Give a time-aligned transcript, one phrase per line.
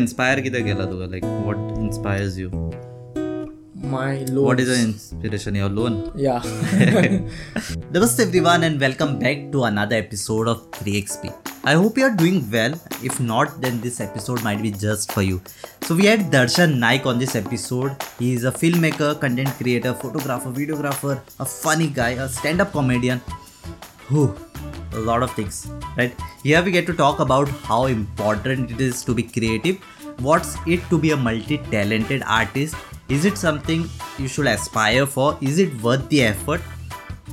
[0.00, 2.48] Inspire कितें केला तुका like what inspires you
[3.92, 4.78] my what is loans.
[4.78, 6.48] Uh inspiration your loan Yeah.
[7.94, 11.30] Namaste everyone and welcome back to another episode of 3XP.
[11.72, 12.76] I hope you are doing well.
[13.10, 15.40] If not, then this episode might be just for you.
[15.88, 18.06] So we had Darshan Naik on this episode.
[18.18, 21.16] He is a filmmaker, content creator, photographer, videographer,
[21.46, 23.24] a funny guy, a stand-up comedian.
[24.10, 24.28] Whew,
[24.96, 26.14] A lot of things, right?
[26.42, 29.76] Here we get to talk about how important it is to be creative.
[30.18, 32.74] What's it to be a multi-talented artist?
[33.08, 33.88] Is it something
[34.18, 35.38] you should aspire for?
[35.40, 36.60] Is it worth the effort?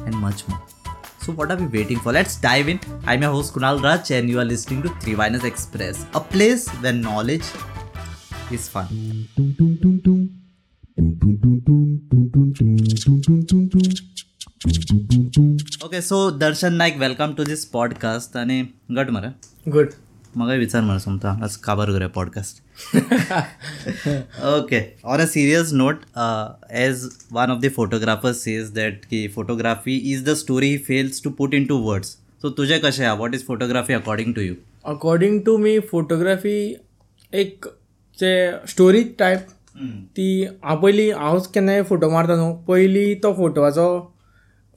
[0.05, 0.59] and much more.
[1.19, 2.11] So what are we waiting for?
[2.11, 2.79] Let's dive in.
[3.05, 6.67] I'm your host Kunal Raj and you are listening to three Trivinus Express, a place
[6.69, 7.45] where knowledge
[8.51, 8.87] is fun.
[14.45, 18.35] Okay, so Darshan Naik, welcome to this podcast.
[18.37, 18.61] आणि
[18.97, 19.27] गट मरे
[19.71, 19.93] Good.
[20.37, 22.61] म्हाका विचार मरे सोमतो हांगाच काबार करूया podcast
[24.45, 26.01] okay on a serious note
[26.83, 31.29] as one of the photographers says that की photography is the story he fails to
[31.39, 35.41] put in to words so तुजें कशें आहा what is photography according to you according
[35.45, 36.57] to me photography
[37.33, 37.67] एक
[38.19, 38.33] जे
[38.69, 39.47] story type
[40.15, 40.27] ती
[40.63, 43.87] हांव पयलीं हांव केन्नाय फोटो मारता न्हू पयलीं तो फोटोवाचो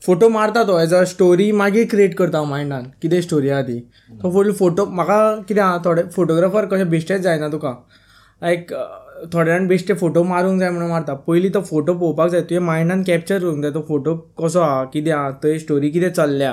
[0.02, 3.78] फोटो मारता तो एज अ स्टोरी मागीर क्रिएट करता हांव मायंडान कितें स्टोरी आहा ती?
[4.22, 7.70] तो पयलीं फोटो म्हाका कितें आहा थोडे फोटोग्राफर कशें बेश्टेच जायना तुका.
[8.42, 8.72] लायक
[9.34, 11.14] थोडे जाण बेश्टे फोटो मारूंक जाय म्हणून मारता.
[11.27, 15.11] पयलीं तो फोटो पळोवपाक जाय तुवें मायंडान कॅप्चर करूंक जाय तो फोटो कसो आहा कितें
[15.12, 16.52] आहा थंय स्टोरी कितें चल्ल्या.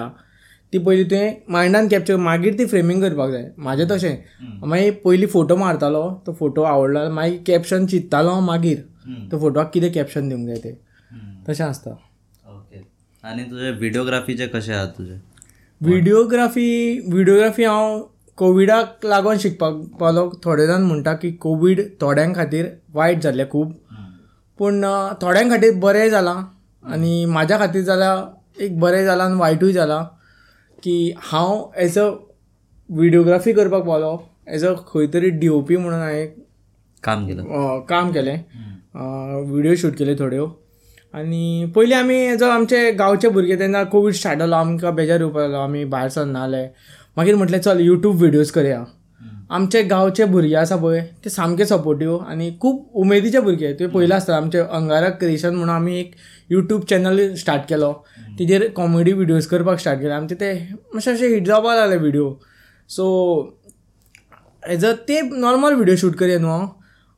[0.74, 3.46] ती पयलीं तुवें मायंडान कॅप्चर मागीर ती फ्रेमींग करपाक जाय.
[3.58, 4.16] म्हाजें तशें.
[4.68, 8.82] मागीर पयलीं फोटो मारतालो तो फोटो आवडलो मागीर कॅप्शन चिंत्तालो हांव मागीर
[9.32, 10.76] तो फोटोवाक कितें कॅप्शन दिवंक जाय तें.
[11.50, 11.98] तशें आसता.
[13.24, 15.20] आनी तुजें व्हिडिओग्राफीचें कशें आहा तुजें
[15.82, 16.70] व्हिडिओग्राफी
[17.12, 18.02] व्हिडिओग्राफी हांव
[18.38, 20.30] कोविडाक लागून शिकपाक पावलो.
[20.44, 23.72] थोडे जाण म्हणटा की कोवीड थोड्यां खातीर वायट जाल्लें खूब.
[24.60, 24.84] पूण
[25.22, 26.36] थोड्यां खातीर बरें जालां.
[26.84, 30.04] आनी म्हाज्या खातीर जाल्यार एक बरें जालां आनी वायटूय जालां
[30.84, 30.96] की
[31.32, 32.08] हांव एज अ
[32.90, 34.12] व्हिडिओग्राफी करपाक पावलो.
[34.48, 36.28] एज अ खंय तरी डी ओ पी म्हणून हांवें
[37.04, 37.44] काम केलं.
[37.90, 38.38] काम केलें.
[38.96, 40.48] व्हिडिओ शूट केले थोड्यो.
[41.14, 45.58] आनी पयलीं आमी अ आमचे गांवचे भुरगे तेन्ना कोवीड स्टार्ट जालो आमकां बेजार येवपाक लागलो
[45.58, 46.64] आमी भायर सरनाले.
[47.18, 48.84] मागीर म्हटलें चल यूट्यूब व्हिडियोज करया.
[49.52, 54.38] आमचे गांवचे भुरगे आसा पळय ते सामके सपोर्टीव आनी खूब उमेदीचे भुरगे तुवें पयलें आसता
[54.38, 56.16] आमचे अंगारक क्रिएशन म्हणून आमी एक
[56.52, 57.94] यूट्यूब चॅनल स्टार्ट केलो.
[58.40, 60.14] तिजेर कॉमेडी व्हिडियोज करपाक स्टार्ट केले.
[60.14, 60.54] आमचे ते
[60.94, 62.34] मातशे अशे हिट जावपाक लागले व्हिडियो
[62.90, 63.06] सो
[64.70, 66.68] एज अ ते नॉर्मल व्हिडियो शूट करया न्हू हांव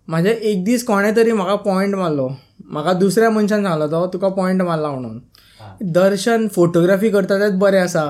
[0.08, 2.28] म्हाजे एक दीस कोणें तरी म्हाका पॉयंट मारलो.
[2.72, 5.20] म्हाका दुसऱ्या मनशान सांगलो तो तुका पॉयंट मारला म्हणून.
[5.94, 8.04] दर्शन फोटोग्राफी करता तेच बरें आसा.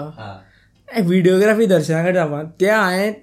[0.89, 3.13] व्हिडिओग्राफी दर्शना कडेन जावपा तें हांवें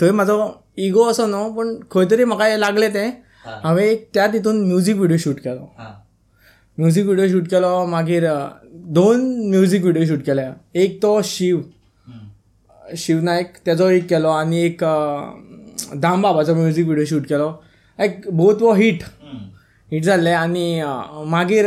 [0.00, 0.38] थंय म्हाजो
[0.86, 3.10] इगो असो न्हू पूण खंय तरी म्हाका हें लागलें तें.
[3.62, 5.72] हांवें एक त्या तितून म्युजीक व्हिडियो शूट केलो.
[6.78, 8.26] म्युजीक व्हिडियो शूट केलो मागीर
[8.98, 10.42] दोन म्युजीक व्हिडियो शूट केले
[10.82, 11.62] एक तो शिव.
[12.98, 14.84] शिव नायक तेजो एक केलो आनी एक
[15.94, 17.50] दाम बाबाचो म्युजीक व्हिडियो शूट केलो.
[18.00, 19.02] Like both were hit.
[19.92, 20.82] Hit जाल्लें आनी
[21.30, 21.66] मागीर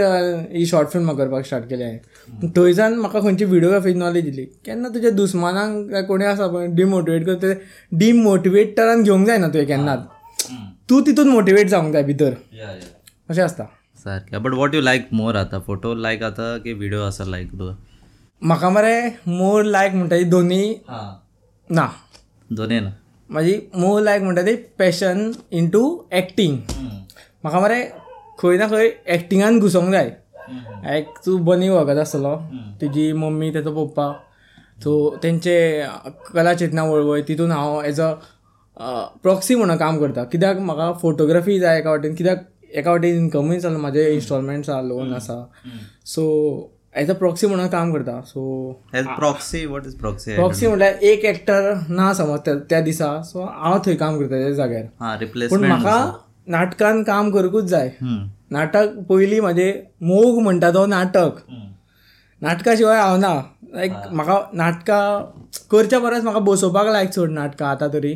[0.52, 4.46] ही शॉर्ट फिल्म म्हाका करपाक स्टार्ट केलें हांवें थंयच्यान म्हाका खंयची व्हिडिओग्राफी नॉलेज दिली?
[4.66, 10.00] केन्ना तुज्या दुस्मानांक काय कोणी आसा पळय डिमोटिवेट करता ते डिमोटिवेटरान घेवंक जायना तुवें केन्नाच
[10.90, 12.34] तूं तितून मोटिवेट जावंक जाय भितर.
[13.30, 13.64] अशें आसता.
[14.04, 14.42] सारकें.
[14.44, 15.60] But what you like more आता?
[15.68, 17.76] फोटो लायक आता की व्हिडिओ आसा लायक तुका
[18.42, 20.64] म्हाका मरे मोर लायक म्हणटा दोनी
[21.70, 21.88] ना.
[22.50, 22.92] दोनूय ना?
[23.34, 25.84] म्हाजी मोर लायक म्हणटा ती पॅशन इन टू
[26.14, 26.58] एक्टींग
[27.44, 27.84] म्हाका मरे
[28.40, 30.12] खंय ना खंय एक्टिंगान घुसोंक जाय.
[30.96, 32.36] एक तूं बनी वगत आसतलो
[32.82, 34.12] तुजी मम्मी तेजो पप्पा
[34.84, 35.58] सो तेंचे
[36.34, 38.14] कला चेतना वळवय तितून हांव एज अ
[39.24, 40.24] प्रॉक्सी म्हणून काम करता.
[40.24, 45.14] कित्याक म्हाका फोटोग्राफी जाय एका वाटेन कित्याक एका वाटेन इन्कमूय चल्ला म्हाजे इन्स्टॉलमेंट्स आहा लोन
[45.14, 45.44] आसा
[46.06, 46.24] सो
[46.98, 48.20] एज अ प्रॉक्सी म्हणून काम करता.
[48.22, 48.42] So
[48.96, 53.78] as proxy what is proxy proxy म्हटल्यार एक एक्टर ना समज त्या- दिसा सो हांव
[53.86, 54.84] थंय काम करता त्या जाग्यार.
[55.50, 56.12] पूण म्हाका
[56.48, 57.92] नाटकान काम करूंकूच जाय.
[58.52, 59.72] नाटक पयलीं म्हाजे
[60.02, 61.36] मोग म्हणटा तो नाटक.
[62.42, 63.34] नाटका शिवाय हांव ना.
[63.76, 65.22] लायक म्हाका नाटकां
[65.72, 68.14] करच्या परस म्हाका बसोवपाक लायक चड नाटकां आतां तरी.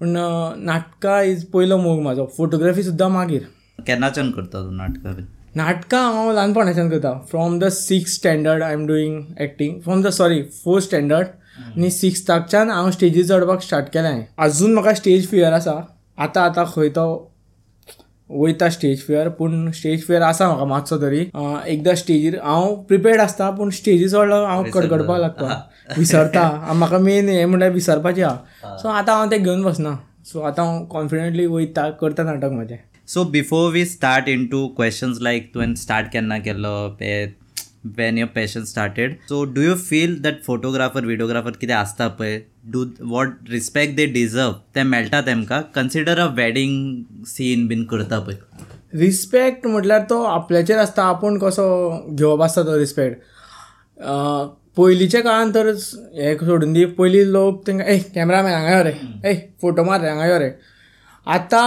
[0.00, 0.16] पूण
[0.64, 3.42] नाटकां इज पयलो मोग म्हाजो फोटोग्राफी सुद्दां मागीर.
[3.86, 5.14] केन्नाच्यान करता तूं नाटकां
[5.56, 7.12] नाटकां हांव ल्हानपणाच्यान करता.
[7.30, 11.26] From the six standard I am doing acting from the sorry fourth standard
[11.76, 15.72] आनी सिक्स्थाच्यान हांव स्टेजीर चडपाक स्टार्ट केलें अजून म्हाका स्टेज फियर आसा
[16.18, 17.04] आतां आतां खंय तो
[18.30, 21.20] वयता स्टेज फियर पूण स्टेज फियर आसा म्हाका मातसो तरी.
[21.66, 25.58] एकदां स्टेजीर हांव प्रिपेर्ड आसता पूण स्टेजीर चड हांव कडकडपाक लागता.
[25.98, 26.72] विसरता.
[26.74, 29.94] म्हाका मेन हें म्हणल्यार विसरपाचें आहा सो आतां हांव तें घेवन बसना
[30.32, 32.76] सो आतां हांव कॉन्फिडंटली वयता करता नाटक म्हाजें
[33.08, 36.74] so before we start in to questions like तुवें स्टार्ट केन्ना केल्लो
[37.96, 42.38] when your passion started so do you feel that photographer videographer कितें आसता पळय
[42.72, 48.98] do what respect they deserve तें मेळटा तेमकां कन्सिडर अ वेडींग सीन बीन करता पळय
[48.98, 51.68] रिस्पेक्ट म्हटल्यार तो आपल्याचेर आसता आपूण कसो
[52.14, 54.02] घेवप आसता तो रिस्पेक्ट
[54.76, 55.68] पयलींच्या काळान तर
[56.14, 58.92] हे सोडून दी पयलीं लोक तांकां ए कॅमेरामॅन हांगा यो रे
[59.30, 60.50] ए फोटो मार रे हांगा यो रे.
[61.26, 61.66] आतां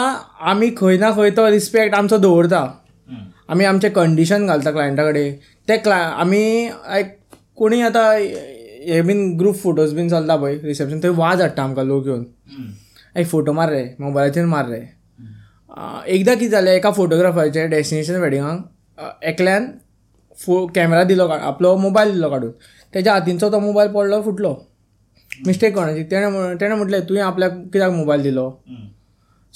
[0.51, 2.61] आमी खंय ना खंय तो रिस्पेक्ट आमचो दवरता.
[3.49, 5.35] आमी आमचें कंडिशन घालता क्लायंटा कडेन
[5.67, 7.17] ते क्लाय आमी लायक
[7.57, 8.05] कोणी आतां
[8.87, 12.23] हे बीन ग्रूप फोटोज बीन चलता पळय रिसेप्शन थंय वाज हाडटा आमकां लोक येवन
[13.19, 14.79] एक फोटो मार रे मोबायलाचेर मार रे.
[16.13, 19.67] एकदां कितें जालें एका फोटोग्राफराचे डेस्टिनेशन वेडिंगाक एकल्यान
[20.37, 22.51] फो कॅमेरा दिलो आपलो मोबायल दिलो काडून
[22.93, 24.53] तेज्या हातींचो तो मोबायल पडलो फुटलो.
[25.47, 26.03] मिस्टेक कोणाची?
[26.11, 28.49] तेणें तेणें म्हटलें तुवें आपल्याक कित्याक मोबायल दिलो?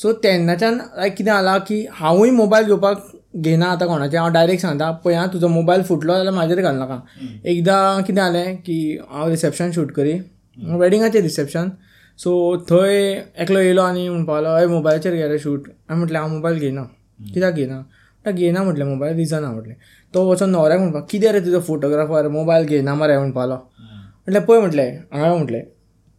[0.02, 2.98] सो तेन्नाच्यान लायक कितें जालां की हांवूय मोबायल घेवपाक
[3.36, 4.18] घेयना आतां कोणाचें.
[4.18, 7.00] हांव डायरेक्ट सांगता पळय आं तुजो मोबायल फुटलो जाल्यार म्हाजेर घाल नाका.
[7.46, 8.78] एकदां कितें जालें की
[9.10, 10.14] हांव रिसेप्शन शूट करी.
[10.58, 11.70] वेडिंगाचें रिसेप्शन
[12.20, 12.32] सो
[12.70, 12.96] थंय
[13.42, 16.84] एकलो येयलो आनी म्हणपाक लागलो हय मोबायलाचेर रे शूट हांवें म्हटलें हांव मोबायल घेयना
[17.34, 19.76] कित्याक घेयना म्हणटा घेयना म्हटलें मोबायल रिजन आहा म्हटलें.
[20.14, 23.66] तो वचोन न्हवऱ्याक म्हणपाक कितें रे तुजो फोटोग्राफर मोबायल घेयना मरे म्हणपाक लागलो
[24.26, 25.62] म्हटलें पळय म्हटलें हांवें म्हटलें.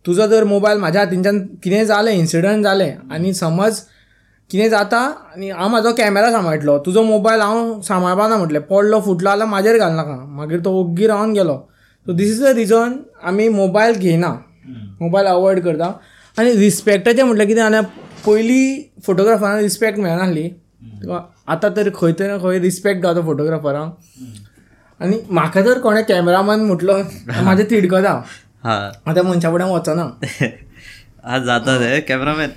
[0.07, 3.81] तुजो जर मोबायल म्हाज्या हातींच्यान कितें जालें इन्सिडंट जालें आनी समज
[4.51, 4.99] कितें जाता
[5.35, 8.61] आनी हांव म्हाजो कॅमेरा सांबाळटलो तुजो मोबायल हांव सांबाळपाना म्हटलें.
[8.71, 10.17] पडलो फुटलो जाल्यार म्हाजेर घाल नाका.
[10.37, 11.57] मागीर तो ओग्गी रावन गेलो.
[12.07, 12.97] So this is the reason
[13.29, 14.33] आमी मोबायल घेयना
[15.01, 15.93] मोबायल अवॉयड करता.
[16.39, 17.83] आनी रिस्पेक्टाचें म्हटल्यार कितें जालें
[18.27, 20.49] पयलीं फोटोग्राफरांक रिस्पेक्ट मेळनासली
[21.49, 26.97] आतां तर खंय तरी खंय रिस्पेक्ट गावता फोटोग्राफरांक आनी म्हाका जर कोणें कॅमेरामॅन म्हटलो
[27.43, 28.21] म्हाजें तिडकता
[28.65, 29.13] हा.
[29.15, 30.03] त्या मनशा फुड्यान वचना
[31.25, 32.51] हा जाता ते कॅमेरामॅन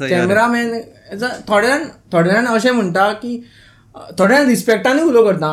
[0.00, 0.78] कॅमेरामॅन
[1.48, 3.36] थोडे जाण थोडे जाण अशें म्हणटा की
[4.18, 5.50] थोडे जाण रिस्पेक्टानूय उलो करता.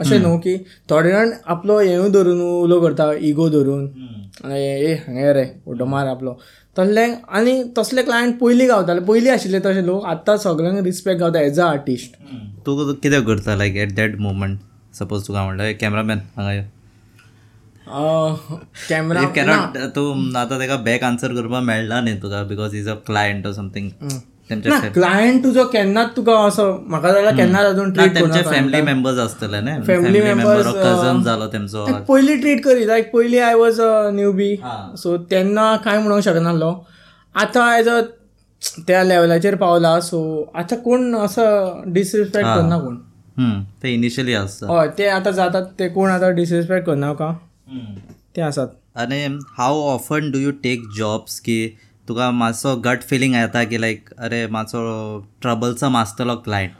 [0.00, 0.56] अशें न्हू की
[0.90, 3.86] थोडे जाण आपलो हेंवूय धरून उलो करता इगो धरून.
[4.46, 6.38] ए हांगा रे फोटो मार आपलो.
[6.76, 7.06] तसले
[7.36, 11.64] आनी तसले क्लायंट पयलीं गावताले पयलीं आशिल्ले तशे लोक आतां सगळ्यांक रिस्पेक्ट गावता एज अ
[11.64, 12.14] आर्टिस्ट
[12.66, 14.58] तूं कितें करता like at that moment
[14.98, 16.62] suppose तुका म्हणटा कॅमेरामॅन हांगा यो.
[18.88, 23.46] कॅमेरा कॅनॉट तूं आतां ताका बॅक आन्सर करपाक मेळना न्ही तुका because is a client
[23.46, 23.88] or something
[24.94, 29.74] client तुजो केन्नाच तुका असो म्हाका जाल्यार केन्नाच अजून ट्रीट तेंचे फॅमिली मेंबर्स आसतले न्ही.
[29.86, 34.54] Family members, कझन जालो तेंचो पयलीं ट्रीट करी लायक पयलीं I was a newbie
[34.98, 36.72] so तेन्ना कांय म्हणूंक शकनासलो
[37.34, 38.00] आतां एज अ
[38.86, 40.20] त्या लेवलाचेर पावला सो
[40.54, 41.44] आतां कोण असो
[41.92, 42.96] डिसरिस्पेक्ट करना कोण?
[43.82, 47.30] ते इनिशियली आसता हय ते आतां जातात ते कोण आतां डिसरिस्पेक्ट करना का?
[48.36, 48.66] ते आसात
[48.98, 49.24] आनी
[49.58, 51.58] हाव often do you take jobs की
[52.08, 54.80] तुका मातसो गट फिलींग येता की लायक अरे मातसो
[55.42, 56.72] ट्रबलसम आसतलो क्लायंट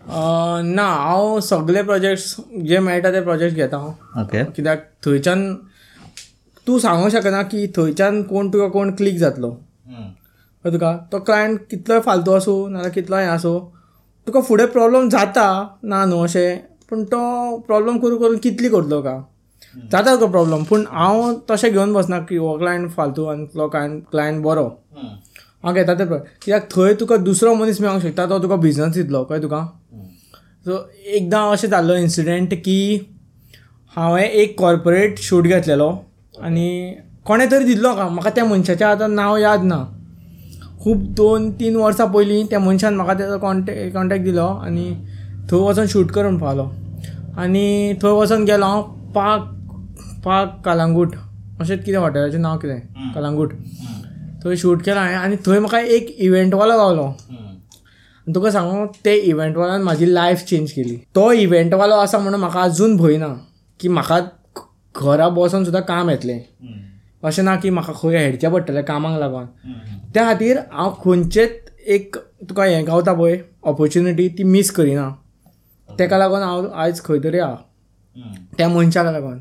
[0.75, 2.35] ना हांव सगळे प्रोजेक्ट्स
[2.69, 4.23] जे मेळटा ते प्रोजेक्ट घेता हांव.
[4.23, 5.55] ओके कित्याक थंयच्यान
[6.67, 9.51] तूं सांगूंक शकना की थंयच्यान कोण तुका कोण क्लिक जातलो.
[9.51, 10.97] कळ्ळें तुका?
[11.13, 13.59] तो क्लायंट कितलोय फालतू आसूं नाजाल्यार कितलोय हें आसूं
[14.27, 15.49] तुका फुडें प्रॉब्लम जाता
[15.85, 16.59] ना न्हू अशें
[16.91, 19.17] पूण तो प्रॉब्लम करून करून कितली करतलो का?
[19.93, 24.03] जाता तुका प्रॉब्लम पूण हांव तशें घेवन बसना की हो क्लायंट फालतू आनी तो क्लायंट
[24.11, 24.67] क्लायंट बरो.
[25.65, 29.43] हांव घेता ते कित्याक थंय तुका दुसरो मनीस मेळोंक शकता तो तुका बिझनस दितलो कळ्ळें
[29.43, 29.65] तुका?
[30.65, 30.79] सो
[31.17, 32.79] एकदां अशें जाल्लो इन्सिडेंट की
[33.97, 35.91] हांवें एक कॉर्पोरेट शूट घेतलेलो
[36.43, 36.69] आनी
[37.27, 38.09] कोणें तरी दिल्लो का?
[38.09, 39.85] म्हाका त्या मनशाचें आतां नांव याद ना.
[40.83, 44.91] खूब दोन तीन वर्सां पयलीं त्या मनशान म्हाका तेजो कॉन्टॅक्ट कॉन्टॅक्ट दिलो आनी
[45.51, 48.83] थंय वचोन शूट कर म्हणपाक लागलो आनी थंय वचोन गेलो हांव
[49.15, 49.55] पाक
[50.29, 51.15] पाक कालांगूट.
[51.61, 53.53] अशेंच कितें हॉटेलाचें नांव कितें कालांगूट.
[54.45, 59.83] थंय शूट केलो हांवें आनी थंय म्हाका एक इव्हेंटवालो गावलो आनी तुका सांगू ते इव्हेंटवाल्यान
[59.83, 60.97] म्हाजी लायफ चेंज केली.
[61.15, 63.33] तो इव्हेंटवालो आसा म्हणून म्हाका अजून भंय ना
[63.81, 64.19] की म्हाका
[64.95, 66.41] घरा बसून सुद्दां काम येतलें.
[67.25, 69.47] अशें ना की म्हाका खंय हेडचें पडटलें कामाक लागून.
[70.15, 71.51] त्या खातीर हांव खंयचेच
[71.87, 72.17] एक
[72.49, 75.09] तुका हें गावता पळय ऑपॉर्च्युनिटी ती मिस करिना.
[75.89, 77.57] तेका लागून हांव आयज खंय तरी आहा
[78.59, 79.39] त्या मनशाक लागून.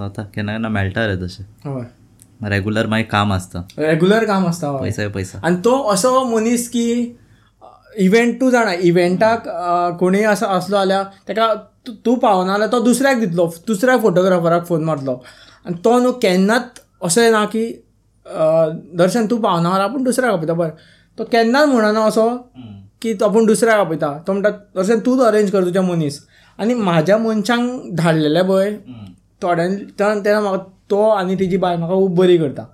[0.00, 1.86] जाता केन्ना केन्ना मेळटा रे तशें हय.
[2.48, 5.40] रेगुलर मागीर काम आसता रेगुलर काम आसता पैसा पैसा.
[5.44, 7.16] आनी तो असो मनीस की
[7.98, 9.44] इव्हेंट तूं जाणा इव्हेंटाक
[10.00, 11.54] कोणीय असो असलो जाल्यार ताका
[12.04, 13.46] तूं- पावना जाल्यार तो दुसऱ्याक दितलो.
[13.66, 15.14] दुसऱ्या फोटोग्राफराक फोन मारतलो
[15.66, 17.64] आनी तो न्हू केन्नाच अशें ना की
[18.98, 20.54] दर्शन तूं पावना जाल्यार आपूण दुसऱ्याक आपयता.
[20.54, 20.72] बरें.
[21.18, 22.28] तो केन्नाच म्हणना असो
[23.02, 24.22] की तो आपूण दुसऱ्याक आपयता.
[24.26, 26.26] तो म्हणटा दर्शन तूंच अरेंज कर तुजें मनीस.
[26.58, 28.70] आनी म्हाज्या मनशांक धाडलेले पळय
[29.42, 29.70] थोड्यां
[30.20, 32.64] तेन्ना म्हाका तो आनी तेजी बाय म्हाका खूब बरी करता.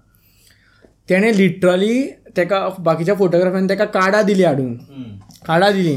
[1.09, 2.03] तेणें लिटरली
[2.37, 4.75] तेका बाकीच्या फोटोग्राफरान तेका कार्डां दिली हाडून
[5.47, 5.95] कार्डां दिली.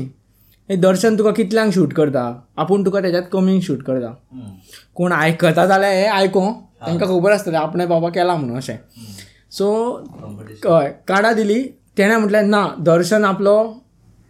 [0.69, 2.23] हे दर्शन तुका कितल्यांक शूट करता?
[2.57, 4.11] आपूण तुका तेज्यात कमींक शूट करता.
[4.95, 6.41] कोण आयकता जाल्यार हे आयको
[6.85, 8.77] तांकां खबर आसतलें आपणें बाबा केलां म्हणून अशें.
[9.51, 9.67] सो
[10.67, 11.63] हय कार्डां दिली.
[11.97, 13.55] तेणें म्हटलें ना दर्शन आपलो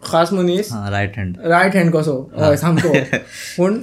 [0.04, 2.32] खास मनीस रायट हँड रायट हँड कसो?
[2.38, 2.94] हय सामको
[3.58, 3.78] पूण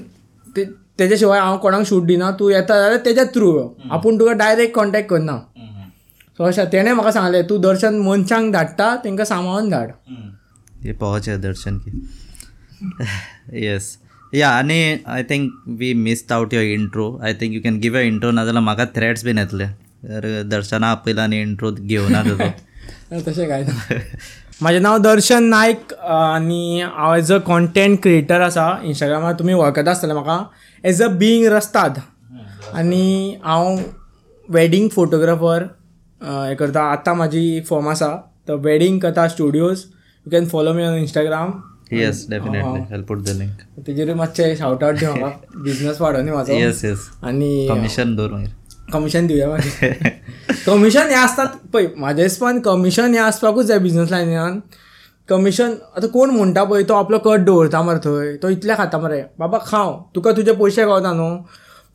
[0.57, 3.53] ते- तेज्या शिवाय हांव कोणाक शूट दिना तूं येता जाल्यार तेज्या थ्रू
[3.91, 5.37] आपूण तुका डायरेक्ट कॉन्टॅक्ट करना
[6.39, 9.91] सो अशें तेणें म्हाका सांगलें तूं दर्शन मनशांक धाडटा तेंकां सांबाळून धाड.
[10.85, 11.91] हे पावचे दर्शन की.
[13.61, 13.97] येस
[14.35, 18.01] या आनी I think we missed out your intro I think you can give a
[18.01, 19.65] intro नाजाल्यार म्हाका थ्रेट्स बीन येतले
[20.51, 23.63] दर्शना आपयला आनी इंट्रो घेवना तुजो तशें काय?
[23.63, 23.97] ना
[24.63, 30.13] म्हाजें नांव दर्शन नायक आनी हांव एज अ कॉन्टेंट क्रिएटर आसा इंस्टाग्रामार तुमी वळखता आसतले
[30.13, 30.45] म्हाका
[30.87, 31.99] एज अ बिईंग रस्ताद
[32.75, 33.77] आनी हांव
[34.49, 35.63] वेडींग फोटोग्राफर
[36.23, 36.81] हें करता.
[36.93, 38.09] आतां म्हाजी फॉर्म आसा
[38.49, 39.83] the wedding Katha studios
[40.27, 41.51] you can follow me on Instagram
[41.93, 46.53] yes definitely he'll put the link तेजेर मातशें शाउट आउट दी म्हाका बिझनस वाडोनी म्हाजो
[46.53, 50.09] येस येस आनी कमिशन दवर मागीर कमिशन दिवया मागीर
[50.67, 54.59] कमिशन हें आसतात पळय म्हाज्या हिसपान कमिशन हें आसपाकूच जाय बिझनस लायनीन
[55.29, 56.83] कमिशन आतां कोण म्हणटा पळय?
[56.89, 58.37] तो आपलो कट दवरता मरे थंय.
[58.43, 59.23] तो इतले खाता मरे.
[59.39, 59.93] बाबा खाव.
[60.15, 61.37] तुका तुजे पयशे गावता न्हू?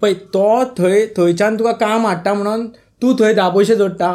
[0.02, 2.68] पळय तो थंय थंयच्यान तुका काम हाडटा म्हणून
[3.02, 4.12] तूं थंय धा पयशे जोडटा.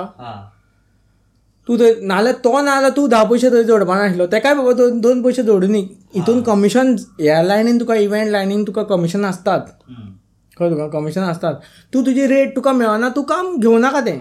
[1.68, 5.22] तूं थंय नाल्यार तो नाल्यार तूं धा पयशे थंय जोडपा नाशिल्लो तेकाय बाबा दोन दोन
[5.22, 5.82] पयशे जोडुनी.
[6.14, 9.60] हितून कमिशन ह्या लायनीन तुका इव्हेंट लायनीन तुका कमिशन आसतात
[10.56, 11.54] कळ्ळें तुका कमिशन आसतात
[11.92, 14.18] तूं तुजी रेट तुका मेळना तूं काम घेवं नाका तें.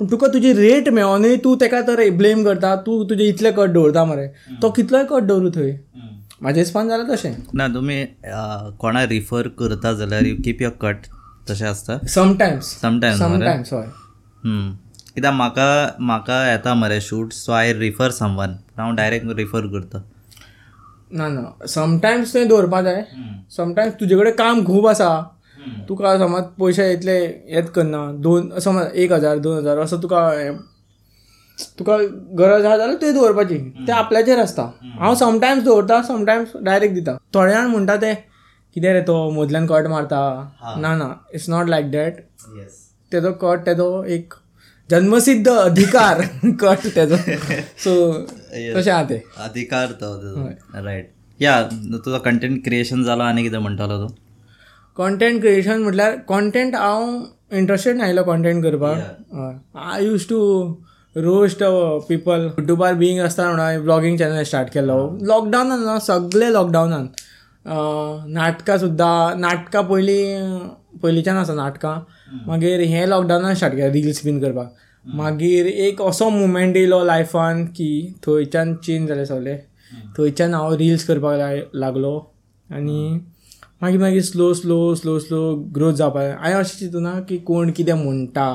[0.00, 4.26] तुका तुजी रेट मेळोनूय तूं तेका तर ब्लेम करता तूं तुजे इतले कट दवरता मरे.
[4.62, 5.78] तो कितलोय कट दवरूं थंय?
[6.42, 7.34] म्हाजें हिसपान जाल्यार तशें.
[7.54, 8.04] ना तुमी
[8.80, 11.06] कोणा रिफर करता जाल्यार यू कीप युअर कट
[11.50, 13.36] तशें आसता समटायम्स समटायम्स मरे?
[13.36, 13.86] समटायम्स हय.
[14.44, 14.76] हम्म.
[15.14, 20.04] कित्याक म्हाका म्हाका येता मरे shoot so I refer someone हांव डायरेक्ट रिफर करता.
[21.12, 21.66] ना ना.
[21.66, 23.06] समटायम्स तुवें दवरपा जाय.
[23.50, 25.33] समटायम्स तुजे कडेन काम खूब आसा.
[25.88, 27.16] तुका समज पयशे इतले
[27.54, 30.20] हेत करना दोन समज एक हजार दोन हजार असो तुका
[31.78, 31.96] तुका
[32.38, 34.62] गरज आहा जाल्यार तुवें दवरपाची तें आपल्याचेर आसता.
[35.00, 37.16] हांव समटायम्स दवरता समटायम्स डायरेक्ट दिता.
[37.34, 38.12] थोडे जाण म्हणटा ते
[38.76, 40.20] कितें रे तो मदल्यान कट मारता.
[40.80, 42.18] ना ना इट्स नॉट लायक दॅट
[43.12, 44.34] तेजो कट तेजो एक
[44.90, 46.20] जन्मसिद्ध अधिकार
[46.62, 47.16] कट तेजो.
[47.84, 47.92] सो
[48.74, 49.20] तशें आहा तें.
[49.44, 50.12] अधिकार तो
[50.84, 51.60] रायट या
[52.04, 54.14] तुजो कंटेंट क्रिएशन जालो आनी कितें म्हणटालो तूं?
[54.96, 58.98] कॉन्टेंट क्रिएशन म्हटल्यार कॉन्टेंट हांव इंट्रस्टेड नाशिल्लो कॉन्टेंट करपाक.
[59.76, 60.38] I use to
[61.16, 61.62] roast
[62.08, 64.96] people युट्यूबार बिईंग आसता म्हणून हांवें ब्लॉगींग चॅनल स्टार्ट केलो.
[65.22, 67.06] लॉकडावनान न्हू सगळे लॉकडावनान
[68.34, 70.58] नाटकां सुद्दां नाटकां पयलीं
[71.02, 71.98] पयलींच्यान आसा नाटकां.
[72.46, 74.72] मागीर हें लॉकडावनान स्टार्ट केलें रिल्स बीन करपाक.
[75.04, 77.92] मागीर एक असो मुमेंट येयलो लायफान की
[78.26, 79.58] थंयच्यान चेंज जालें सगळें.
[80.18, 82.18] थंयच्यान हांव रिल्स करपाक लागलो.
[82.68, 83.18] आनी
[83.82, 85.40] मागीर मागीर slow slow slow slow
[85.74, 88.48] growth जावपा हांवें अशें चिंतूना की कोण कितें म्हणटा.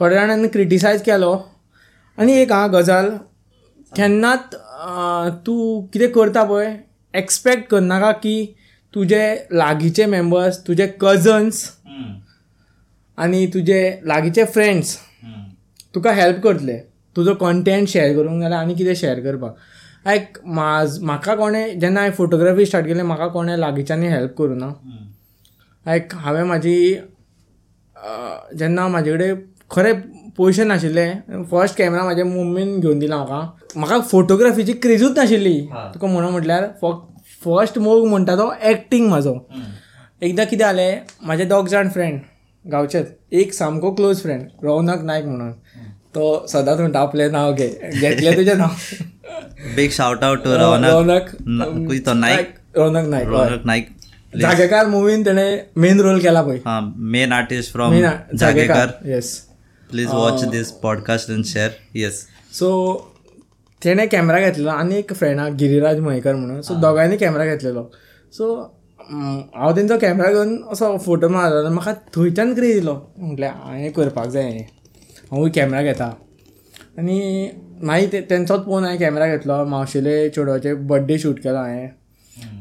[0.00, 1.32] थोड्या जाणांनी क्रिटिसायज केलो.
[2.18, 3.10] आनी एक आहा गजाल
[3.96, 4.54] केन्नाच
[5.46, 6.74] तूं कितें करता पळय
[7.14, 8.36] एक्सपेक्ट करनाका की
[8.94, 11.64] तुजे लागींचे मेंबर्स तुजे कजन्स
[13.18, 14.96] आनी तुजे लागींचे फ्रेंड्स
[15.94, 16.78] तुका हेल्प करतले.
[17.16, 19.56] तुजो कंटेंट शेअर करूंक नाल्यार आनी कितें शेअर करपाक.
[20.06, 24.68] लायक म्हाका कोणें जेन्ना हांवें फोटोग्राफी स्टार्ट केली म्हाका कोणें लागींच्यांनी हेल्प करूं ना.
[25.86, 26.94] लायक हांवें म्हाजी
[28.58, 29.34] जेन्ना म्हाजे कडेन
[29.70, 29.92] खरें
[30.38, 31.10] पयशे नाशिल्ले
[31.50, 33.40] फर्स्ट कॅमेरा म्हाज्या मम्मीन घेवन दिला म्हाका.
[33.76, 35.60] म्हाका फोटोग्राफीची क्रेजूच नाशिल्ली.
[35.94, 36.66] तुका म्हणून म्हटल्यार
[37.44, 39.34] फर्स्ट मोग म्हणटा तो एक्टींग म्हाजो.
[40.22, 42.20] एकदां कितें जालें म्हाजे दोग जाण फ्रेंड
[42.64, 45.52] गांवचेच एक सामको क्लोज फ्रेंड रौनक नायक म्हणून.
[46.14, 47.68] तो सदांच म्हणटा आपलें नांव घे
[48.00, 48.70] घेतलें तुजें नांव.
[49.76, 53.24] Big shout out to Raunak Raunak Naik Raunak हय.
[53.24, 53.88] रौनक नाईक
[54.40, 56.80] जागेकार मुवीन तेणे मेन रोल केला पळय हा
[57.12, 57.94] main artist from
[58.38, 59.36] Jagekar yes
[59.90, 62.26] please watch this podcast and share yes
[62.58, 62.68] so
[63.82, 66.60] तेणे कॅमेरा घेतलेलो आनी एक फ्रेंड आहा गिरिराज मयेकर म्हणून.
[66.62, 67.82] सो दोगांयनी कॅमेरा घेतलेलो.
[68.32, 68.54] सो
[69.00, 74.50] हांव तेंचो कॅमेरा घेवन असो फोटो मारलो म्हाका थंयच्यान क्रेज येयलो म्हटल्यार हांवें करपाक जाय.
[74.50, 74.66] हें
[75.30, 76.10] हांवूय कॅमेरा घेता.
[76.98, 77.18] आनी
[77.86, 79.64] मागीर ते तेंचोच पळोवन हांवें कॅमेरा घेतलो.
[79.64, 81.88] मावशेले चेडवाचे बड्डे शूट केलो हांवें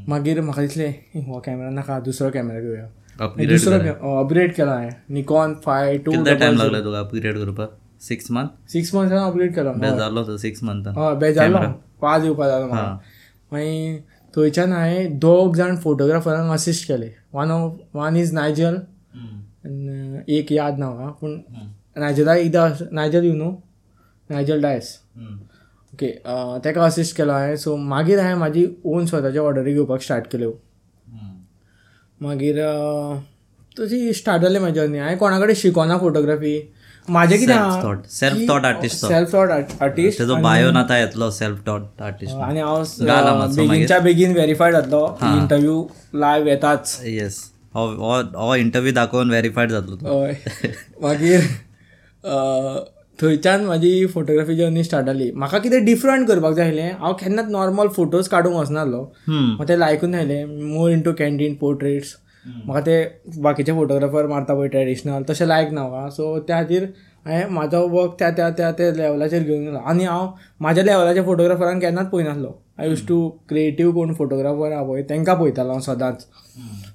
[0.08, 3.76] मागीर म्हाका दिसलें हो कॅमेरा नाका दुसरो कॅमेरा घेवया दुसरो
[4.20, 7.70] अपग्रेड केलो हांवें निकॉन फाय टू टाइम लागलो तुका अपग्रेड करपाक?
[8.02, 11.60] सिक्स मंथ सिक्स मंथ्सान अपग्रेड केलो बेज जालो तो सिक्स मंथान हय बेजारलो.
[12.02, 12.98] पांच येवपा जालो म्हाका
[13.52, 14.00] मागीर
[14.34, 17.10] थंयच्यान हांवें दोग जाण फोटोग्राफरांक असिस्ट केले.
[17.34, 18.76] One of one is Nigel
[20.30, 21.40] एक याद ना म्हाका पूण
[22.02, 23.50] नायजला एकदां Nigel you know
[24.30, 24.98] Nigel Dias
[25.94, 26.08] okay
[26.64, 30.52] ताका असिस्ट केलो हांवें सो मागीर हांवें म्हाजी ओन स्वताच्यो ऑर्डरी घेवपाक स्टार्ट केल्यो.
[32.22, 32.58] मागीर
[33.80, 36.60] तशी स्टार्ट जाली म्हाजी जर्नी हांवें कोणा कडेन शिकोना फोटोग्राफी
[37.08, 37.54] म्हाजें कितें.
[38.14, 39.08] Self-taught artist तो.
[39.08, 39.50] सेल्फ थॉट
[39.82, 42.84] आर्टिस्ट तेजो बायो आतां येतलो सेल्फ टॉट आर्टिस्ट आनी हांव
[43.56, 45.06] बेगीनच्या बेगीन व्हेरीफायड जातलो.
[45.24, 47.00] इंटरव्यू लायव्ह येताच.
[47.06, 47.40] येस
[47.76, 50.36] हो इंटरव्यू दाखोवन व्हेरीफायड जातलो हय.
[51.02, 51.40] मागीर
[53.22, 57.88] थंयच्यान म्हाजी फोटोग्राफी जर्नी स्टार्ट जाली म्हाका कितें डिफरंट करपाक जाय आसलें हांव केन्नाच नॉर्मल
[57.96, 59.02] फोटोज काडूंक वचनासलो.
[59.28, 63.04] म्हाका तें लायकून आयलें मोर इंटू कॅन्टीन पोर्ट्रेट्स म्हाका ते
[63.42, 66.10] बाकीचे फोटोग्राफर मारता पळय ट्रेडिशनल तशें लायक ना म्हाका.
[66.10, 66.84] सो त्या खातीर
[67.26, 69.78] हांवें म्हाजो वर्क त्या त्या त्या त्या लेवलाचेर घेवन गेलो.
[69.78, 70.28] आनी हांव
[70.60, 72.52] म्हाज्या लेवलाच्या फोटोग्राफरांक केन्नाच पळयनासलो.
[72.80, 76.26] आय यूज टू क्रिएटीव कोण फोटोग्राफर आहा पळय तांकां पळयतालो हांव सदांच.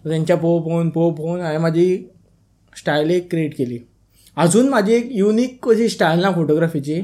[0.05, 1.97] तेंच्या पोव पोवन पोव पोवन हांवें म्हाजी
[2.76, 3.79] स्टायल एक क्रिएट केली.
[4.37, 7.01] अजून म्हाजी एक युनीक कशी स्टायल ना फोटोग्राफीची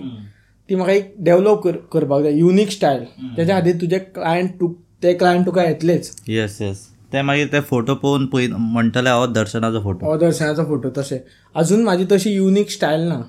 [0.69, 2.33] ती म्हाका एक डेवलप कर करपाक जाय.
[2.39, 3.05] युनीक स्टायल
[3.37, 6.11] तेच्या खातीर तुजे क्लायंट तू ते क्लायंट तुका येतलेच.
[6.29, 11.19] येस येस ते मागीर ते फोटो पळोवन पळय म्हणटले हो दर्शनाचो फोटो दर्शनाचो फोटो तशें
[11.55, 13.21] अजून म्हाजी तशी युनीक स्टायल ना.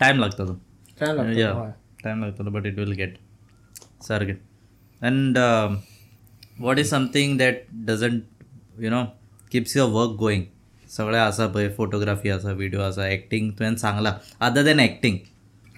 [0.00, 0.54] टायम लागता तो.
[1.00, 1.70] काय लागता या हय.
[2.04, 3.16] टायम लागतलो बट इट वील गेट
[4.08, 4.34] सारकें
[5.00, 5.38] and
[6.60, 8.22] what is something that doesn't
[8.82, 9.04] you know
[9.52, 10.42] keeps your work going
[10.96, 14.12] सगळें आसा पळय फोटोग्राफी आसा व्हिडिओ आसा एक्टींग तुवें सांगला.
[14.40, 15.16] अदर दॅन एक्टींग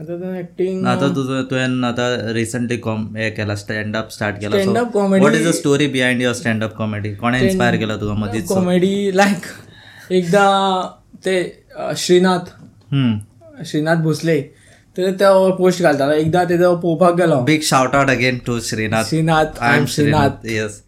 [0.01, 4.83] आतां तें एक्टींग आतां तुजो तुवें आतां रिसंटली कॉम हे केला स्टँडअप स्टार्ट केला.
[4.95, 10.13] What is the story behind your standup comedy कोणे इन्स्पायर केला तुका मदींच कॉमेडी लायक
[10.13, 10.83] एकदां
[11.25, 11.37] ते
[11.77, 14.41] अ, श्रीनाथ श्रीनाथ भोसले
[14.97, 17.41] तर तो पोस्ट घालतालो एकदां तेजो पळोवपाक गेलो.
[17.45, 20.83] Big shout out again to Shrinath Shrinath I am Shrinath yes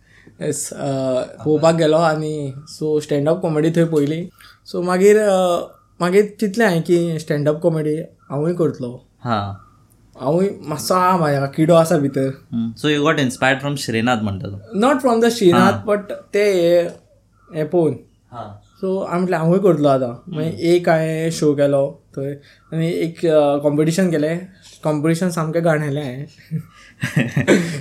[0.44, 4.30] yes पळोवपाक गेलो आनी सो स्टँडअप कॉमेडी थंय पयली.
[4.66, 5.61] सो मागीर अ,
[6.00, 7.96] मागीर चिंतलें हांवें की स्टँडअप कॉमेडी
[8.30, 9.06] हांवूय करतलो.
[9.25, 9.68] हा.
[10.20, 12.30] हांवूय मातसो आहा म्हाज्या किडो आसा भितर.
[12.54, 14.78] So you got inspired from Shrinath म्हणटा तो.
[14.78, 16.90] Not from the Shrinath but ते हे-
[17.57, 17.92] हे पळोवन
[18.33, 18.61] हा.
[18.81, 20.33] सो हांवें म्हटलें हांवूय करतलो आतां.
[20.37, 22.33] मागीर एक हांवें शो केलो थंय.
[22.72, 23.20] आनी एक
[23.62, 24.48] कॉम्पिटिशन केलें.
[24.85, 26.27] कॉम्पिटिशन सामकें गाणयलें हांवें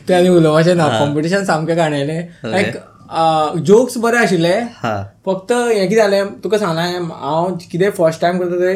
[0.08, 2.28] तें आनी उलोवपाचें ना कॉम्पिटिशन सामकें गाणयलें.
[2.46, 2.76] लायक
[3.68, 4.54] जोक्स बरे आशिल्ले.
[5.26, 6.86] फक्त हें कितें जालें तुका सांगलां
[7.22, 8.74] हांव कितें फर्स्ट टायम करता तें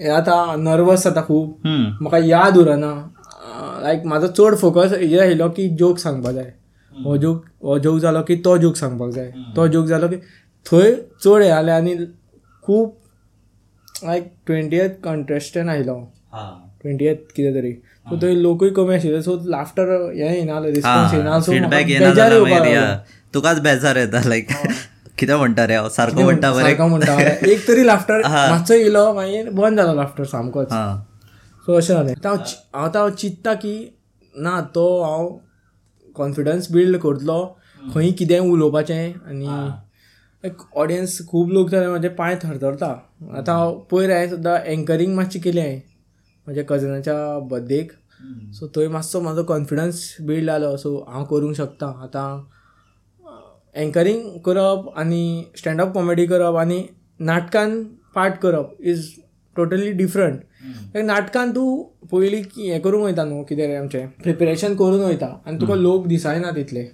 [0.00, 2.92] हें जाता नर्वस जाता खूब म्हाका याद उरना.
[3.82, 6.52] लायक म्हाजो चड फोकस हेजेर आशिल्लो की जोक सांगपाक जाय.
[6.92, 9.32] हो जोक हो जोक जालो की तो जोक सांगपाक जाय.
[9.56, 10.16] तो जोक जालो की
[10.66, 11.94] थंय चड हे जालें आनी
[12.64, 12.96] खूब
[14.04, 15.94] लायक ट्वेंटीएथ कंटेस्टंट आयलो
[16.84, 17.72] हा ट्वेंटीएथ कितें तरी
[18.10, 21.52] सो थंय लोकूय कमी आशिल्ले सो लाफ्टर हें येना रिस्पॉन्स येना सो
[22.00, 22.32] बेजार
[23.34, 24.48] तुकाच बेजार येता लायक
[25.18, 25.74] कितें म्हणटा रे?
[25.74, 27.14] हांव सारको म्हणटा बरें म्हणटा.
[27.50, 30.68] एक तरी लाफ्टर मातसो येयलो मागीर बंद जालो लाफ्टर सामकोच.
[31.66, 33.74] सो अशें जालें आतां हांव चि- हांव आतां चिंत्ता की
[34.34, 35.28] ना तो हांव
[36.16, 37.56] कॉन्फिडन्स बिल्ड करतलो.
[37.94, 39.46] खंय कितें उलोवपाचें आनी
[40.76, 42.90] ऑडियन्स खूब लोक जाले म्हाजे पांय थरथरता.
[43.38, 45.60] आतां हांव पयर हांवें सुद्दां एंकरींग मातशी केली
[46.46, 47.92] म्हाज्या कजनाच्या बर्थडेक
[48.54, 51.86] सो थंय मातसो म्हाजो कॉन्फिडन्स बिल्ड जालो सो हांव करूंक शकता.
[52.02, 52.28] आतां
[53.74, 56.82] एंकरींग करप आनी स्टँडअप कॉमेडी करप आनी
[57.20, 57.82] नाटकान
[58.14, 59.08] पार्ट करप इज
[59.56, 60.40] टोटली डिफरंट
[60.96, 63.42] नाटकान तूं पयलीं की हें करूंक वयता न्हू?
[63.44, 64.08] कितें रे आमचें?
[64.22, 65.26] प्रिपेरेशन करून वयता.
[65.46, 66.84] आनी तुका लोक दिसायना तितले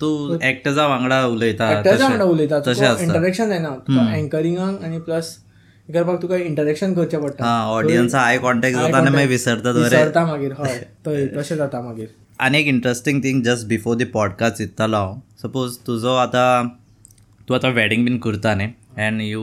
[0.00, 2.56] तूं एक्टर्सा वांगडा उलयता एक्टर्सा वांगडा उलयता.
[3.02, 5.36] इंटरेक्शन जायना तुका एंकरिंगाक आनी प्लस
[5.88, 7.44] करपाक तुका इंटरेक्शन करचें पडटा.
[7.44, 10.78] हा ऑडियन्सा आय कॉन्टॅक्ट जाता आनी मागीर विसरतात बरें विसरता मागीर हय.
[11.36, 12.08] तशें जाता मागीर.
[12.40, 16.66] आनी एक interesting thing just before the podcast चित्तालो हांव सपोज तुजो आतां
[17.48, 18.68] तूं आतां वॅडींग बीन करता न्ही
[18.98, 19.42] and you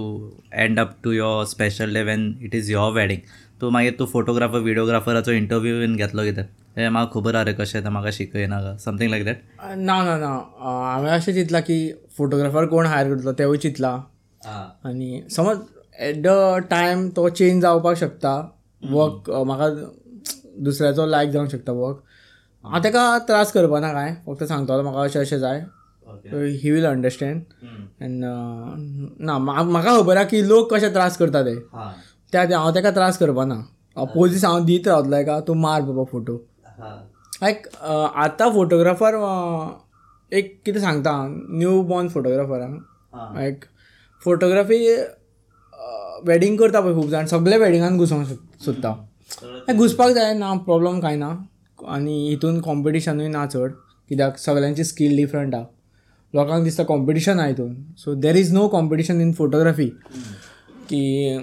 [0.54, 3.20] end up to your special day when it is your wedding
[3.62, 6.44] तूं मागीर तूं फोटोग्राफर विडियोग्राफराचो इंटरव्यू बीन घेतलो कितें?
[6.78, 9.42] हे म्हाका खबर आहा रे कशें तें म्हाका शिकयना समथींग लायक दॅट
[9.78, 10.32] ना ना ना.
[10.60, 11.78] हांवें अशें चिंतलां की
[12.18, 13.94] फोटोग्राफर कोण हायर करतलो तेवूय चिंतलां.
[14.90, 15.58] आनी समज
[16.00, 16.28] एट द
[16.70, 18.34] टायम तो चेंज जावपाक शकता.
[18.84, 19.68] वर्क म्हाका
[20.64, 22.04] दुसऱ्याचो लायक जावंक शकता वर्क
[22.64, 25.60] हांव ताका त्रास करपा ना कांय फक्त सांगतलो म्हाका अशें अशें जाय.
[26.62, 27.42] ही वील अंडरस्टँड
[28.04, 28.24] एन्ड
[29.26, 31.56] ना म्हा- म्हाका खबर आहा की लोक कशे त्रास करता ते.
[31.56, 33.56] त्या खातीर हांव ताका त्रास करपा ना.
[33.98, 36.36] पोजीस हांव दीत रावतलो एका तूं मार बाबा फोटो.
[37.44, 37.68] लायक
[38.26, 39.16] आतां फोटोग्राफर
[40.32, 42.82] एक कितें सांगता न्यू बॉर्न फोटोग्राफरांक
[43.36, 43.66] लायक
[44.22, 44.78] फोटोग्राफी
[46.28, 47.26] वॅडींग करता पळय खूब जाण.
[47.26, 51.36] सगळे वॅडिंगान घुसोवंक सोद- सोदता घुसपाक जाय ना प्रॉब्लम कांय ना.
[51.88, 53.72] आनी हितून कॉम्पिटिशनूय ना चड.
[54.10, 54.38] कित्याक?
[54.38, 55.66] सगळ्यांची स्कील डिफरंट आहा
[56.34, 57.76] लोकांक दिसता कॉम्पिटिशन आहा हितून.
[57.98, 59.88] So there is no competition in photography
[60.90, 61.38] की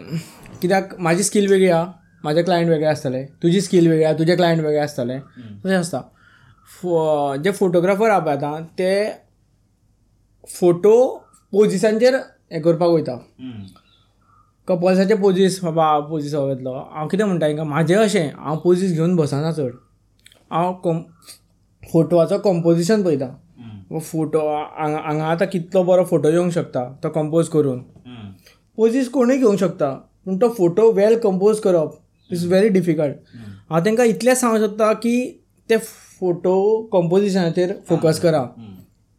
[0.63, 0.95] कित्याक?
[0.99, 1.93] म्हाजी स्कील वेगळी आहा
[2.25, 5.19] माझे क्लायंट वेगळे आसतले तुजी स्कील वेगळ्या तुजे क्लायंट वेगळे आसतले
[5.65, 6.01] तशें आसता
[6.81, 8.91] फो जे फोटोग्राफर आहा पळय आतां ते
[10.49, 10.97] फोटो
[11.53, 12.15] पोजिसांचेर
[12.53, 13.19] हें करपाक वयता.
[14.69, 16.73] कपल्साचे पोजीस बाबा हांव पोजीस हो घेतलो.
[16.73, 19.71] हांव कितें म्हणटा हिंकां म्हाजें अशें हांव पोजीस घेवन बसना चड.
[20.51, 21.01] हांव कम
[21.83, 27.81] फोटोवाचो कंपोजिशन पळयता फोटो हांगा हांगा आतां कितलो बरो फोटो येवंक शकता तो कंपोज करून.
[28.79, 29.91] पोजीस कोणूय घेवंक शकता
[30.25, 31.95] पूण तो फोटो वेल कंपोज करप
[32.31, 33.37] इज व्हेरी डिफिकल्ट
[33.71, 35.17] हांव तांकां इतलेंच सांगूंक सोदता की
[35.71, 38.45] ते फोटो कंपोजिशनाचेर फोकस करा.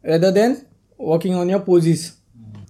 [0.04, 0.54] Rather than
[1.00, 2.10] working on your poses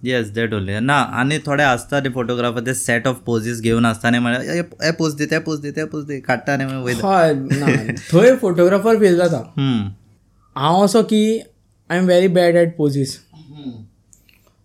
[0.02, 4.10] yes that only ना आनी थोडे आसता ते फोटोग्राफर ते सेट ऑफ पोजीस घेवन आसता
[4.10, 7.32] म्हळ्यार हे पोज दी ते पोज दी ते पोज दी काडटा वयता
[8.12, 9.42] थंय फोटोग्राफर फेल जाता.
[10.56, 11.40] हांव असो की
[11.90, 13.18] I am very bad at poses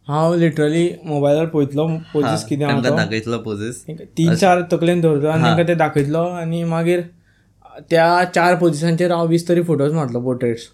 [0.08, 3.84] हांव लिटरली मोबायलार पळयतलो पोजीस कितें दाखयतलो पोजीस
[4.18, 7.02] तीन चार तकलेन दवरतो आनी तांकां ते दाखयतलो आनी मागीर
[7.90, 10.68] त्या चार पोजिशनाचेर हांव वीस तरी फोटोज मारतलो पोर्ट्रेट्स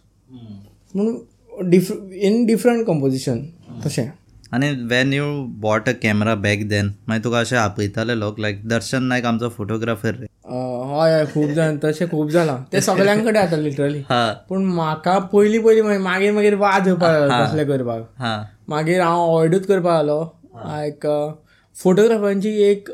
[0.96, 3.40] म्हणून डिफ इन डिफरंट कंपोजिशन
[3.86, 4.08] तशें
[4.54, 5.26] आनी when you
[5.62, 10.16] bought a camera back then मागीर तुका अशें आपयताले लोक लायक दर्शन नायक आमचो फोटोग्राफर
[10.22, 14.22] रे हय हय खूब जाण तशें खूब जालां ते सगळ्यां कडेन आतां लिटरली हा.
[14.50, 18.02] पूण म्हाका पयलीं पयलीं मागीर मागीर मागीर वाज येवपाक लागलो तसलें करपाक.
[18.20, 18.34] हा.
[18.70, 20.20] मागीर हांव अवॉयडूच करपाक लागलो
[20.66, 21.08] लायक
[21.76, 22.90] फोटोग्राफरांची एक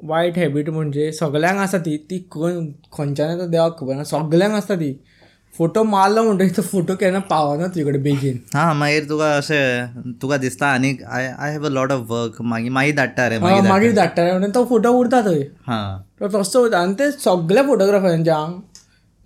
[0.00, 2.62] वायट हॅबीट म्हणजे सगल्यांक आसा ती ती खंय-
[2.96, 4.92] खंयच्यान येता देवाक खबर ना सगल्यांक आसता ती.
[5.58, 10.36] फोटो मारलो म्हणटकीर तो फोटो केन्ना पावना तुजे कडेन बेगीन हा मागीर तुका अशें तुका
[10.44, 13.38] दिसता आनीक I I have a lot of work मागीर मागीर धाडटा रे
[13.68, 15.42] मागीर धाडटा म्हणून तो फोटो उरता थंय.
[15.66, 15.78] हा.
[16.20, 18.44] तो तसो वयता आनी ते सगळ्या फोटोग्राफरांच्या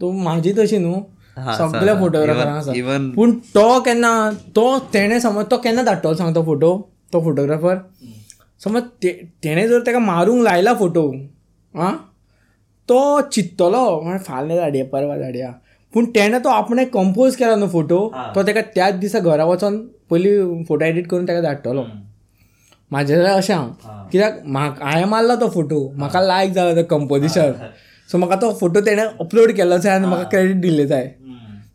[0.01, 1.01] तूं म्हाजी तशी न्हू
[1.37, 4.13] हा, सगळ्या फोटोग्राफरांक even- आसा पूण तो केन्ना
[4.57, 4.65] तो
[4.95, 6.77] तेणे समज तो केन्ना धाडटलो सांग तो फोटो?
[7.13, 7.77] तो फोटोग्राफर
[8.61, 9.11] समज ते
[9.45, 11.05] तेणे जर ताका मारूंक लायला फोटो
[11.75, 11.97] आं
[12.89, 12.99] तो
[13.33, 15.51] चिंततलो म्हळ्यार फाल्यां धाडया परवा धाडया
[15.95, 17.99] पूण तेणे तो आपणे कंपोज केला न्हू फोटो
[18.35, 21.85] तो ताका त्याच दिसा घरा वचोन पयलीं फोटो एडीट करून ताका धाडटलो
[22.91, 23.71] म्हाजें जाल्यार अशें हांव
[24.13, 27.53] कित्याक म्हाका हांवें मारलो तो फोटो म्हाका लायक जालो तो कंपोजिशन
[28.09, 31.05] सो म्हाका तो फोटो तेणें अपलोड केलो जाय आनी म्हाका क्रेडिट दिल्लें जाय.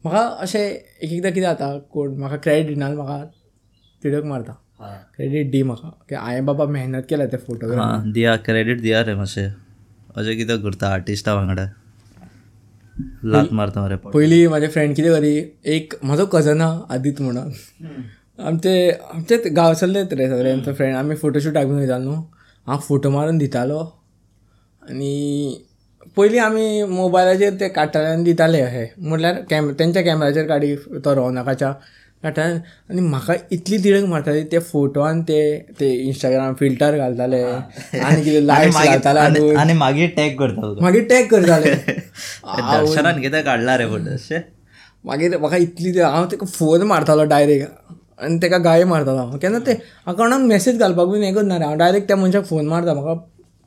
[0.05, 3.23] म्हाका अशें एक एकदां कितें जाता कोण म्हाका क्रेडिट दिना म्हाका
[4.03, 4.53] तिडक मारता.
[5.15, 9.15] क्रेडिट दी म्हाका की हांवें बाबा मेहनत केल्या त्या फोटोग्राफ हा दिया क्रेडिट दिया रे
[9.15, 9.47] मातशें
[10.15, 11.65] अशें कितें करता आर्टिस्टा वांगडा
[12.99, 15.35] लात मारता मरे पयलीं म्हाजे फ्रेंड कितें करी
[15.75, 17.51] एक म्हाजो कजन आहा आदित म्हणून
[18.47, 22.15] आमचे आमचेच गांवसरलेच रे सगळे आमचे फ्रेंड आमी फोटोशूटाक बीन वयताले न्हू
[22.67, 23.79] हांव फोटो मारून दितालो.
[24.89, 25.65] आनी
[26.17, 31.73] पयलीं आमी मोबायलाचेर ते काडटाले आनी दिताले अशें म्हटल्यार कॅम तेंच्या कॅमेराचेर काडी तो रवनाकाच्या
[32.25, 32.55] काडटाले
[32.91, 35.39] आनी म्हाका इतली तिडक मारताली ते फोटो आनी ते
[35.79, 37.41] ते इंस्टाग्राम फिल्टर घालताले.
[37.43, 41.73] आनी कितें लायट्स घालताले आनी आनी मागीर टॅग करता तुका मागीर टॅग करताले.
[42.71, 44.39] दर्शनान कितें काडला रे फोटो अशें
[45.05, 49.37] मागीर म्हाका इतली ती- हांव तेका फोन मारतालो डायरेक्ट आनी तेका गाय मारतालो हांव.
[49.41, 49.73] केन्ना ते
[50.07, 52.93] अकावंटाक मेसेज घालपाक बीन हें करना रे हांव डायरेक्ट त्या मनशाक फोन मारता.
[52.93, 53.13] म्हाका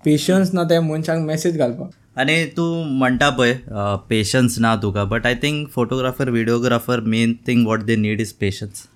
[0.04, 1.90] पेशन्स ना त्या मनशाक मेसेज घालपाक.
[2.20, 3.52] आनी तूं म्हणटा पळय
[4.08, 8.86] पेशन्स ना तुका but I think photographer videographer main thing what they need is patience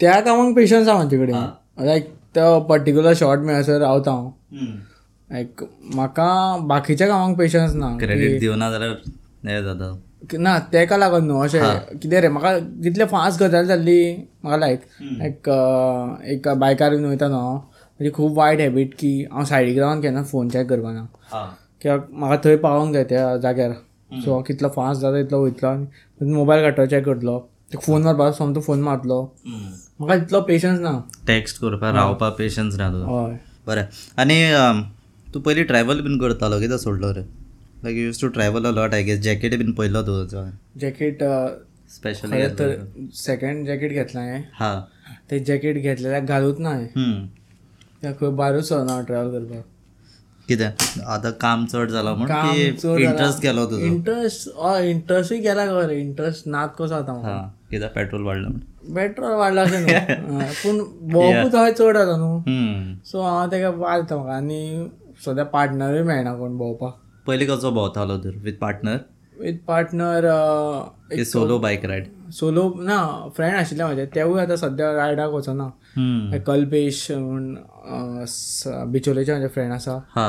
[0.00, 4.30] त्या कामाक पेशन्स आहा म्हाजे कडेन लायक तो पर्टिक्युलर शॉर्ट मेळसर रावता हांव
[5.30, 5.62] लायक
[5.94, 7.96] म्हाका बाकीच्या कामाक पेशन्स ना.
[8.00, 8.94] क्रेडिट दिवना जाल्यार
[9.48, 9.94] हें जाता
[10.38, 11.98] ना तेका लागून न्हू अशें.
[12.02, 15.48] कितें रे म्हाका जितले फास्ट गजाल जाल्ली म्हाका लायक लायक
[16.34, 20.22] एक बायकार बीन वयता न्हू हांव म्हणजे खूब वायट हॅबीट की हांव सायडीक रावन केन्ना
[20.32, 21.04] फोन चॅक करपाना.
[21.84, 23.72] कित्याक म्हाका थंय पावोंक जाय त्या जाग्यार.
[24.24, 27.38] सो हांव कितलो फास्ट जाता तितलो वयतलो आनी मोबायल काडटलो चॅक करतलो
[27.84, 29.20] फोन मारपाक समतो फोन मारतलो.
[29.46, 30.92] म्हाका तितलो पेशन्स ना.
[31.26, 33.36] टॅक्स्ट करपाक रावपाक पेशन्स ना तुका हय.
[33.66, 33.84] बरें.
[34.18, 34.38] आनी
[35.34, 37.22] तूं पयलीं ट्रॅवल बीन करतालो कितें सोडलो रे?
[37.84, 40.44] Like use to travel a lot I guess jacket bin पयलो तुजो
[40.80, 41.22] जॅकेट
[41.96, 42.74] स्पेशली तर
[43.14, 44.72] सेकंड जॅकेट घेतला हांवें हा.
[45.30, 49.64] ते जॅकेट घेतलेल्या घालूच ना हांवें खंय भारूच ना हांव ट्रॅवल करपाक.
[50.48, 55.38] कितें आतां काम चड जालां म्हण काम की चड इंट्रस्ट गेलो तुजो इंट्रस्ट हय इंट्रस्टूय
[55.46, 57.36] गेला खबर इंट्रस्ट नात कसो जाता म्हाका
[57.70, 59.88] कित्याक पेट्रोल वाडलं म्हण पेट्रोल वाडला अशें न्हू.
[59.88, 60.78] हय, पूण
[61.12, 62.32] भोंवपूच हय चड जाता न्हू.
[63.10, 64.88] सो हांव तेका वाजता म्हाका आनी
[65.26, 68.98] सद्या पार्टनरूय मेळना कोण भोंवपाक पयलीं कसो भोंवतालो तर with partner
[69.40, 70.24] with partner
[71.24, 72.06] solo bike ride
[72.38, 72.96] solo ना
[73.36, 75.68] फ्रेंड आशिल्ले म्हाजे तेवूय आतां सद्या रायडाक वचना
[76.46, 77.54] कल्पेश म्हूण
[78.92, 80.28] बिचोलेचे म्हाजे फ्रेंड आसा हा.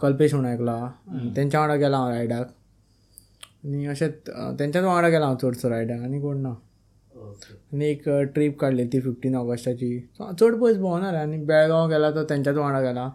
[0.00, 2.46] कल्पेश म्हणून ऐकला आनी तेंच्या वांगडा गेला हांव रायडाक
[3.64, 6.52] आनी अशेंच अं, तेंच्याच वांगडा गेला हांव चडसो रायडाक आनी कोण ना.
[7.72, 9.98] आनी एक ट्रीप काडली ती फिफ्टीन ऑगस्टाची.
[10.40, 13.08] चड पयस भोंवना रे आनी बेळगांव गेला तो तेंच्याच वांगडा गेला.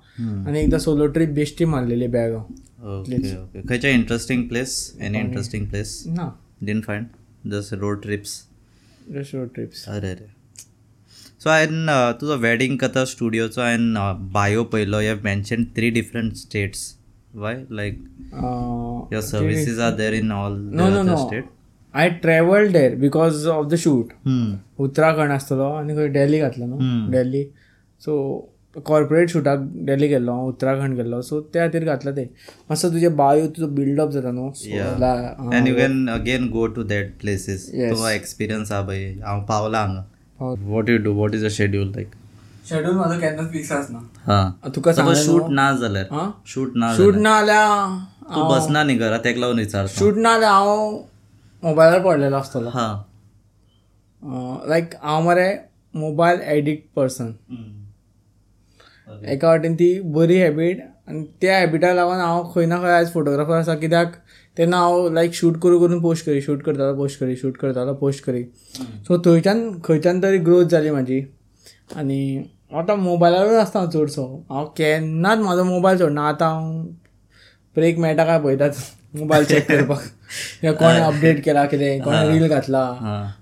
[0.47, 2.43] आनी एकदां सोलो ट्रीप बेश्टी मारलेली बेळगांव.
[2.81, 6.29] ओके ओके खंयच्या interesting place any interesting place ना
[6.63, 8.33] didn't find just road trips
[9.11, 10.29] just road trips अरे अरे
[11.39, 16.93] सो हांवें तुजो वेडींग कथा स्टुडियोचो हांवें बायो पयलो you have mention three different states
[17.35, 17.99] why like
[19.13, 20.59] your services are there in all
[21.17, 21.45] state
[21.93, 24.11] I travelled there because of the shoot.
[24.79, 27.43] Uttarakhand आसतलो आनी खंय डेली घातलो न्हू डेली
[28.01, 28.13] सो
[28.75, 32.23] कॉर्पोरेट शुटाक डेली गेल्लो हांव उत्तराखंड गेल्लो सो त्या खातीर घातलो ते.
[32.69, 37.09] मातसो तुजे बायो तुजो बिल्डअप जाता न्हू हा, and you can again go to that
[37.21, 37.91] places Yes.
[37.97, 42.11] तो एक्सपिरियन्स आहा पळय हांव पावला हांगा what you do what is a schedule like
[42.69, 44.69] schedule म्हाजो केन्नाच फिक्स आसना हां.
[44.75, 45.71] तुका तो सांगलें शूट ना?
[45.81, 46.29] जाल्यार हां?
[46.53, 49.93] शूट ना शूट जाल्यार ना जाल्यार तूं बसना न्ही घरा तेका लागून विचारता.
[49.99, 50.97] शूट ना जाल्यार हांव
[51.63, 52.93] मोबायलार पडलेलो आसतलो हां.
[54.69, 55.49] लायक हांव मरे
[55.93, 57.31] मोबायल एडिक्ट पर्सन
[59.33, 63.57] एका वाटेन ती बरी हॅबीट आनी त्या हॅबिटाक लागून हांव खंय ना खंय आयज फोटोग्राफर
[63.57, 64.13] आसा कित्याक
[64.57, 68.23] तेन्ना हांव लायक शूट करून करून पोस्ट करी शूट करतालो पोस्ट करी शूट करतालो पोस्ट
[68.25, 68.43] करी.
[69.07, 71.21] सो थंयच्यान खंयच्यान तरी ग्रोथ जाली म्हाजी
[71.95, 72.43] आनी
[72.77, 74.25] आतां मोबायलारूच आसता हांव चडसो.
[74.49, 76.27] हांव केन्नाच म्हाजो मोबायल सोडना.
[76.27, 76.83] आतां हांव
[77.75, 78.69] ब्रेक मेळटा काय पळयतात?
[79.15, 80.01] मोबायल चॅक करपाक.
[80.61, 82.01] किंवा कोणें अपडेट केला कितें?
[82.01, 82.85] कोणें रील घातला.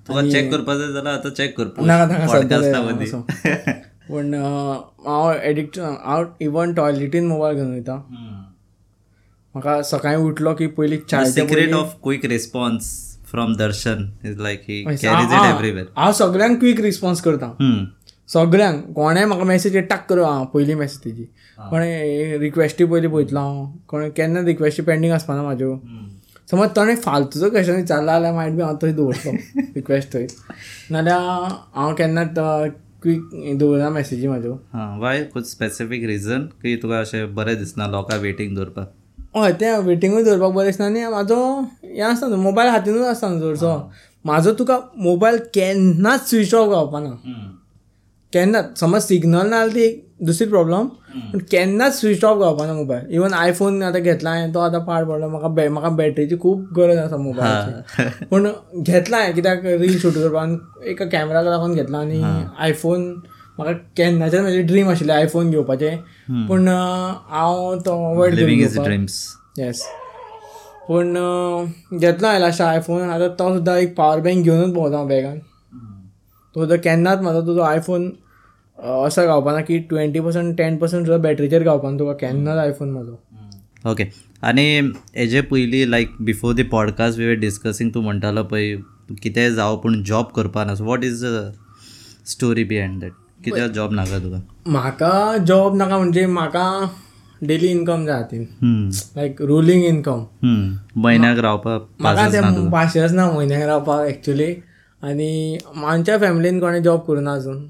[0.08, 6.74] तुका चॅक करपा जाय जाल्यार आतां चॅक करपा नाका नाका पूण हांव एडिक्ट हांव इवन
[6.74, 7.96] टॉयलेटीन मोबायल घेवन वयता
[9.56, 12.90] म्हाका सकाळीं उठलो की पयलीं चायच्या secret of quick response
[13.32, 15.54] from Darshan is like he पयलीं- कॅरीज इट.
[15.54, 17.52] एवरीवेअर हांव सगळ्यांक क्वीक रिस्पॉन्स करता.
[18.30, 18.82] सगळ्यांक.
[18.96, 20.26] कोणें म्हाका मेसेज टाक करूं?
[20.26, 21.24] हांव पयली मेसेज तेजी
[21.70, 25.76] कोणें रिक्वेस्टी पयलीं पळयतलो हांव कोणें केन्ना रिक्वेस्टी पेंडींग आसपाना म्हाज्यो
[26.52, 29.32] समज ताणें फालतूचो क्वेश्चन विचारला जाल्यार मायट बी हांव थंय दवरतलो
[29.76, 30.26] रिक्वेस्ट थंय
[30.92, 32.38] नाल्यार हांव केन्नाच
[33.04, 38.18] क्वीक दवरना मेसेजी म्हाज्यो हां वाय कुछ स्पेसिफीक रिजन की तुका अशें बरें दिसना लोकां
[38.20, 38.94] वेटींग दवरपाक
[39.38, 41.38] हय तें वेटिंगूय दवरपाक बरें दिसना आनी म्हाजो
[41.84, 43.72] हें आसता न्हू मोबायल हातीनूच आसता न्हू चडसो
[44.26, 47.14] म्हाजो तुका मोबायल केन्नाच स्विच ऑफ जावपाना
[48.34, 49.88] केन्नाच समज सिग्नल ना जाल्यार ती
[50.26, 50.88] दुसरी प्रॉब्लम
[51.32, 55.30] पूण केन्नाच स्विच ऑफ जावपाना मोबायल इवन आयफोन आतां घेतला हांवें तो आतां पाड पडलो
[55.30, 58.48] म्हाका बॅ म्हाका बॅटरीची खूब गरज आसा मोबायलाची पूण
[58.82, 62.22] घेतला हांवें कित्याक रील शूट करपाक एका कॅमेराक लागून घेतला आनी
[62.60, 63.10] आयफोन
[63.58, 65.98] म्हाका केन्नाच्यान म्हजें ड्रीम आशिल्लें आयफोन घेवपाचें.
[66.48, 68.34] पूण हांव तो अवॉयड
[69.60, 69.84] येस
[70.88, 71.14] पूण
[71.98, 76.60] घेतलो हांवें लास्ट आयफोन आतां तो सुद्दां एक पावर बँक घेवनूच भोंवता हांव बॅगान तो
[76.62, 78.10] सुद्दां केन्नाच म्हाजो तुजो आयफोन
[78.80, 81.98] असो गावपाना की ट्वेंटी पर्संट टेन पर्संट सुद्दां बॅटरीचेर गावपाना.
[82.00, 84.04] तुका केन्नाच आयफोन म्हाजो ओके
[84.44, 84.64] आनी
[85.16, 88.76] हेजे पयलीं like before the podcast we were discussing तूं म्हणटालो पळय
[89.22, 90.76] कितेंय जावं पूण job करपाना.
[90.76, 91.52] So what is the
[92.28, 93.12] story behind that
[93.44, 94.40] कित्याक जॉब नाका तुका?
[94.68, 96.66] म्हाका जॉब नाका म्हणजे म्हाका
[97.42, 98.46] डेली इनकम जाय हातीन
[99.16, 100.24] लायक रुलींग इनकम.
[100.96, 104.54] म्हयन्याक रावपाक म्हाका ते पाशेच ना म्हयन्याक रावपाक एक्चुली
[105.02, 107.66] आनी आमच्या फॅमिलीन कोणें जॉब करुना अजून.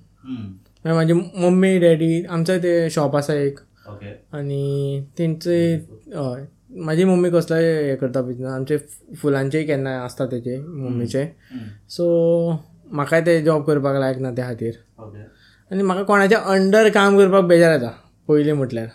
[0.86, 1.14] मागीर म्हाजी
[1.44, 3.60] मम्मी डॅडी आमचो ते शॉप आसा एक.
[3.90, 4.12] ओके.
[4.38, 5.58] आनी तेंचे
[6.16, 6.46] हय
[6.84, 8.78] म्हाजी मम्मी कसलोय हें करता बिजनस आमचे
[9.22, 11.26] फुलांचेय केन्ना आसता तेचे मम्मीचे.
[11.90, 12.06] सो
[12.92, 14.74] म्हाकाय ते जॉब करपाक लायक ना त्या खातीर.
[15.00, 15.22] ओके.
[15.72, 17.92] आनी म्हाका कोणाच्या अंडर काम करपाक बेजार येता
[18.28, 18.88] पयलीं म्हटल्यार.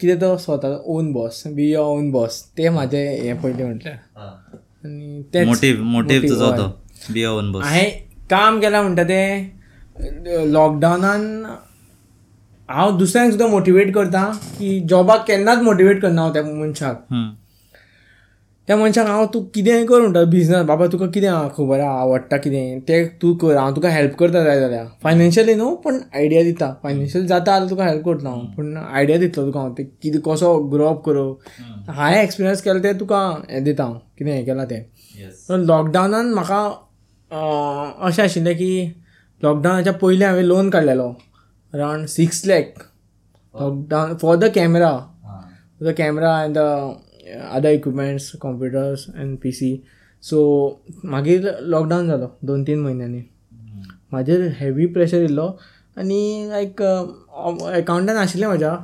[0.00, 3.96] कितें तो स्वता own boss be your own boss ते म्हाजें हें पयलीं म्हटल्यार.
[4.16, 6.50] आनी मोटीव मोटीव तुजो.
[6.56, 6.68] तो
[7.12, 7.90] बी ओन बॉस हांवें
[8.30, 9.55] काम केलां म्हणटा तें
[10.00, 11.44] लॉकडावनान
[12.68, 14.24] हांव दुसऱ्यांक सुद्दां मोटिवेट करता
[14.58, 17.02] की जॉबाक केन्नाच मोटिवेट करना हांव त्या मनशाक.
[18.68, 22.80] त्या मनशाक हांव तूं कितेंय कर म्हणटा बिझनस बाबा तुका कितें खबर आहा आवडटा कितें
[22.88, 26.72] तें तूं कर हांव तुका हेल्प करता जाय जाल्यार फायनान्शियली न्हू पण आयडिया दिता.
[26.82, 30.56] फायनान्शियल जाता जाल्यार तुका हेल्प करता हांव पूण आयडिया दितलो तुका हांव ते कितें कसो
[30.72, 34.82] ग्रो अप करप हांवें एक्सपिरियन्स केला तें तुका हें दिता हांव कितें हें केलां तें.
[35.48, 36.62] पण लॉकडावनान म्हाका
[38.06, 38.72] अशें आशिल्लें की
[39.42, 41.12] लॉकडावनाच्या पयलीं हांवें loan काडलेलो
[41.74, 42.78] around six lakh
[43.54, 44.96] lockdown for the camera
[45.82, 46.58] the camera and the
[47.50, 49.76] other equipments computers and P C
[50.24, 50.42] so
[51.04, 53.20] मागीर लॉकडावन जालो दोन तीन म्हयन्यांनी
[54.12, 55.46] म्हाजेर हेवी प्रेशर येयल्लो
[55.98, 58.74] आनी लायक एकावंटान आशिल्लें म्हाज्या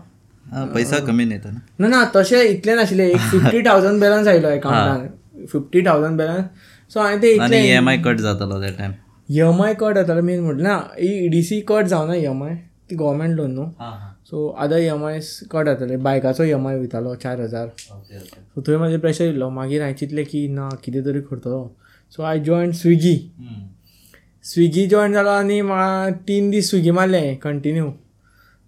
[0.74, 1.58] पैसा कमी येता ना.
[1.78, 3.06] ना ना तशें इतलें नाशिल्लें.
[3.06, 7.88] एक फिफ्टी थावजंड बॅलन्स आयलो एकावंटान फिफ्टी थावजंड बॅलन्स सो हांवें ते इतलें ई एम
[7.88, 8.92] आय कट जातालो त्या time
[9.32, 12.42] E M I cut जातालो मेन म्हटलें ना ई डी सी कट जावना ई एम
[12.44, 12.54] आय
[12.88, 13.66] ती गव्हर्मेंट लोन न्हू
[14.30, 14.38] सो
[14.78, 15.20] एम आय
[15.52, 17.68] कट जाताले बायकाचो ई एम आय वयतालो चार हजार.
[17.78, 21.60] सो थंय म्हाजें प्रेशर येयल्लो मागीर हांवें चिंतलें की ना कितें तरी करतलो
[22.16, 23.16] so I join Swiggy
[24.44, 27.90] Swiggy join जालो आनी म्हाका तीन दीस स्विगी मारलें कंटिन्यू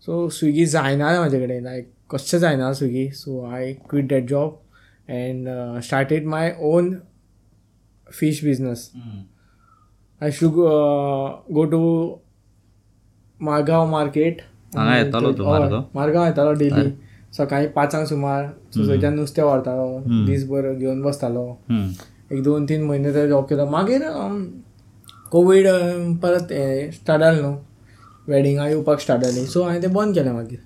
[0.06, 4.60] सो स्विगी जायना म्हाजे कडेन लायक कशें जायना Swiggy so I quit that job
[5.20, 5.48] and
[5.84, 6.96] started my own
[8.18, 8.90] fish business
[10.22, 10.52] I should
[11.54, 11.80] go to
[13.40, 14.36] Margao market
[14.76, 15.82] हांगा येतालो तूं मारगांव?
[15.94, 16.90] मारगांव येतालो डेली
[17.38, 21.58] सकाळी पांचांक सुमार सुसयच्यान नुस्तें व्हरतालो दीसभर घेवन बसतालो.
[22.32, 23.66] एक दोन तीन म्हयने थंय जॉब केलो.
[23.66, 24.02] मागीर
[25.30, 25.66] कोवीड
[26.22, 27.54] परत हे स्टार्ट जालें न्हू.
[28.28, 30.58] वॅडिंगां येवपाक स्टार्ट जाली सो हांवें तें बंद केलें मागीर.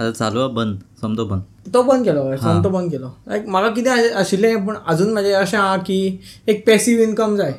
[0.00, 0.80] आता चालू बंद.
[1.00, 1.42] समतो बंद.
[1.74, 3.08] तो बंद केलो समतो बंद केलो.
[3.28, 7.54] लायक म्हाका कितें आशि- आशिल्लें पूण अजून म्हाजें अशें आहा की एक पॅसीव इनकम जाय.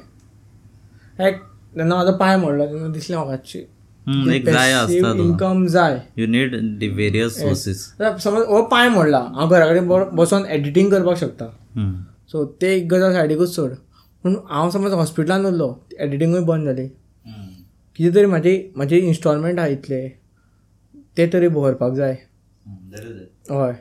[1.22, 1.36] लायक
[1.78, 3.34] जेन्ना म्हाजो पांय मोडलो तेन्ना दिसलें म्हाका
[4.34, 6.02] एक तो इनकम जाय.
[6.18, 6.56] यू नीड
[6.96, 7.84] वेरियस सोर्सीस
[8.24, 9.20] समज हो पांय मोडला.
[9.36, 11.46] हांव घरा कडेन बसोन एडिटींग करपाक शकता.
[12.32, 13.72] सो ते एक गजाल सायडीकूच सोड.
[14.24, 16.88] पूण हांव समज हॉस्पिटलान उरलो एडिटींगूय बंद जाली
[17.96, 20.02] कितें तरी म्हाजी म्हाजे इन्स्टॉलमेंट आहा इतले
[21.18, 22.18] ते तरी भरपाक जाय.
[23.52, 23.74] हय.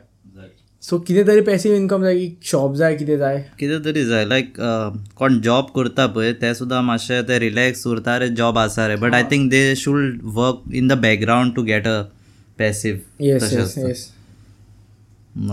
[0.83, 3.37] सो कितें तरी पॅसीव इनकम जाय की शॉप जाय कितें जाय?
[3.59, 4.25] कितें तरी जाय.
[4.25, 4.53] लायक
[5.17, 8.17] कोण जॉब करता पळय ते सुद्दां मातशे ते रिलॅक्स उरता.
[8.17, 8.95] रे जॉब आसा रे.
[8.95, 12.01] But I think they should work in the background to get a
[12.59, 14.09] passive yes yes yes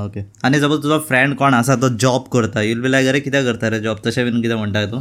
[0.05, 2.62] okay आनी सपोज तुजो फ्रेंड कोण आसा तो जॉब करता.
[2.62, 5.01] यूल बी लायक अरे कित्याक करता रे जॉब तशें बीन कितें म्हणटा तूं?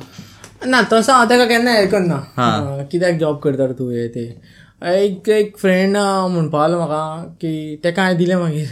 [0.69, 2.17] ना तसो हांव ताका केन्ना हें करना
[2.91, 4.25] कित्याक जॉब करता रे तूं हे ते?
[4.85, 8.67] एक एक फ्रेंड म्हणपा लागलो म्हाका की तेका हांवें दिलें मागीर.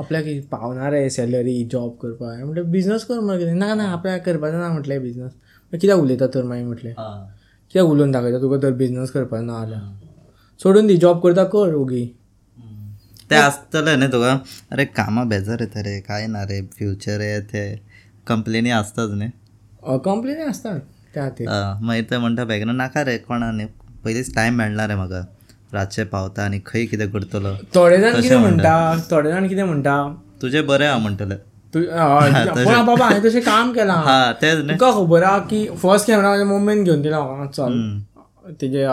[0.00, 3.20] आपल्याक पावना रे सॅलरी जॉब करपाक म्हटलें बिझनस कर.
[3.20, 5.32] मागीर ना ना आपल्याक करपाचें ना म्हटलें बिझनस
[5.72, 6.42] कित्याक उलयता तर?
[6.42, 6.94] मागीर म्हटलें.
[6.94, 9.82] कित्याक उलोवन दाखयता तुका तर बिझनस करपाक ना जाल्यार
[10.60, 12.04] सोडून दी जॉब करता कर ओगी
[13.30, 14.32] ते आसतलें न्ही तुका.
[14.72, 17.64] अरे कामा बेजार येता रे काय ना रे फ्युचर हे ते
[18.26, 19.28] कंप्लेनी आसताच न्ही
[20.04, 20.80] कंप्लेनी आसतात
[21.14, 21.48] त्या खातीर
[21.82, 23.66] मागीर ते म्हणटा बॅकग्रावंड नाका रे कोणा न्ही
[24.04, 25.20] पयलींच टायम मेळना रे म्हाका
[25.74, 27.54] रातचे पावता आनी खंय कितें करतलो?
[27.74, 29.96] थोडे जाण कितें म्हणटा थोडे जाण कितें म्हणटा
[30.42, 31.34] तुजें बरें आहा म्हणटले
[31.74, 33.96] पण बाबा हांवें तशें काम केलां.
[34.04, 37.98] हा तुका खबर आहा की फर्स्ट कॅमेरा म्हाज्या मम्मीन घेवन दिला म्हाका चल.
[38.60, 38.84] तेजे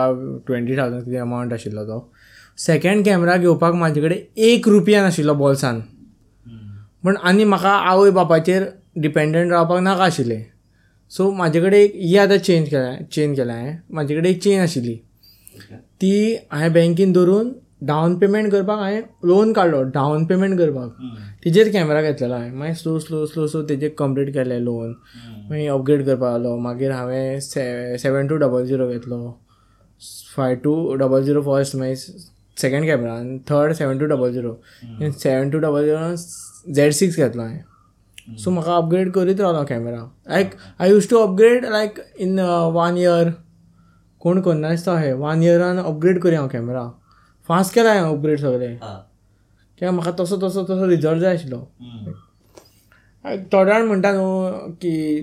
[0.46, 1.98] ट्वेंटी थावजंड कितें अमावंट आशिल्लो तो.
[2.58, 5.80] सेकंड कॅमेरा घेवपाक म्हाजे कडेन एक रुपया नाशिल्लो बॉल्सान
[7.04, 8.64] पण आनी म्हाका आवय बापाचेर
[9.02, 10.42] डिपेंडंट रावपाक नाका आशिल्लें.
[11.12, 13.56] सो म्हाजे कडेन एक ही आतां चेंज केल्या चेंज केल्या.
[13.56, 14.96] हांवें म्हाजे कडेन एक चेन आशिल्ली.
[16.00, 17.52] ती हांवें बँकेन धरून
[17.86, 20.90] डावन पेमेंट करपाक हांवें लोन काडलो डावन पेमेंट करपाक.
[21.44, 22.52] तिजेर कॅमेरा घेतलेलो हांवें.
[22.58, 24.94] मागीर स्लो स्लो स्लो स्लो तेजेर कंप्लीट केलें लोन.
[25.50, 29.18] मागीर अपग्रेड करपाक लागलो मागीर हांवें से सेवन टू डबल झिरो घेतलो.
[30.36, 31.96] Five two double zero first मागीर
[32.56, 34.54] सेकंड कॅमेरा आनी third seven two double zero.
[35.02, 38.36] Seven two double zero Z six घेतलो हांवें.
[38.36, 40.02] सो म्हाका अपग्रेड करीत रावलो camera.
[40.28, 42.40] Like I use to upgrade like in
[42.74, 43.30] one year.
[44.20, 46.88] कोण करना दिसता हे वन इयरान अपग्रेड करी हांव कॅमेरा
[47.48, 48.68] फास्ट केला हांवें अपग्रेड सगळे.
[48.68, 51.64] कित्याक म्हाका तसो तसो तसो रिजल्ट जाय आशिल्लो
[53.52, 54.50] थोडे जाण म्हणटा न्हू
[54.82, 55.20] की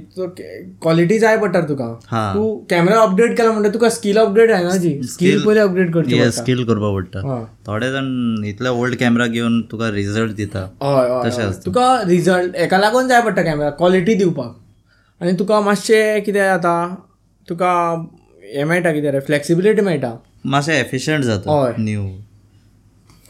[0.81, 1.87] क्वॉलिटी जाय पडटा तुका.
[2.33, 4.91] तूं कॅमेरा अपडेट केला म्हणटा तुका स्कील अपडेट जायना जी?
[5.03, 10.35] स्कील पयलीं अपडेट करची स्कील करपा पडटा थोडे जाण इतले ओल्ड कॅमेरा घेवन तुका रिजल्ट
[10.35, 10.59] दिता.
[10.81, 11.51] हय हय, हय.
[11.65, 14.55] तुका रिजल्ट हेका लागून जाय पडटा कॅमेरा क्वॉलिटी दिवपाक.
[15.21, 16.73] आनी तुका मातशें कितें जाता
[17.47, 17.73] तुका
[18.43, 19.19] हें मेळटा कितें रे?
[19.27, 21.51] फ्लेक्सिबिलिटी मेळटा मातशें एफिशियंट जाता.
[21.51, 21.73] हय.
[21.79, 22.03] न्यू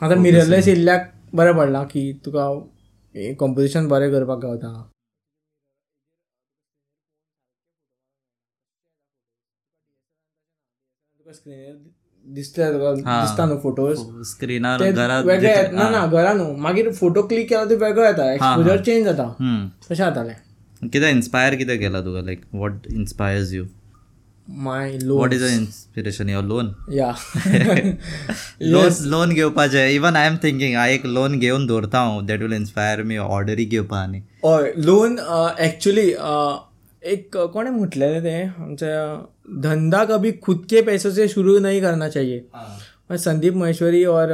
[0.01, 2.47] आतां मिररलेस येयल्ल्याक बरें पडलां की तुका
[3.39, 4.71] कंपोजिशन बरें करपाक गावता.
[11.17, 11.75] तुका स्क्रिनीर
[12.25, 13.99] दिसता तुका दिसता न्हू फोटोज
[14.29, 14.81] स्क्रिनार
[15.25, 16.55] वेगळे ना ना घरा न्हू.
[16.65, 18.31] मागीर फोटो क्लिक केला तो वेगळो येता.
[18.33, 19.27] एक्सपोजर चेंज जाता.
[19.83, 20.35] तशें जातालें.
[20.91, 22.21] कितें इन्स्पायर कितें केला तुका?
[22.21, 23.65] Like what inspires you
[24.47, 27.11] my low what is a inspiration your loan या
[28.61, 32.53] लोन लोन घेवपाचें इवन आय एम थिंकींग हांव एक लोन घेवन दवरता हांव दॅट विल
[32.53, 35.17] इन्स्पायर मी ऑर्डरी घेवपा आनी हय लोन
[35.59, 36.07] एक्चुली
[37.03, 38.63] एक कोणे म्हटलेलें तें?
[38.63, 38.91] आमचे
[39.61, 42.39] धंदा कभी खुद के पैसों से शुरू नहीं करना चाहिए.
[43.11, 44.31] संदीप महेश्वरी और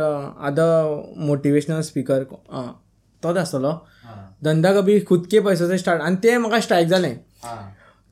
[0.48, 2.24] अदर मोटिवेशनल स्पीकर
[3.24, 3.72] तोच आसतलो
[4.44, 7.16] धंदा कभी खुद के पैसों से स्टार्ट आनी तें म्हाका स्ट्रायक जालें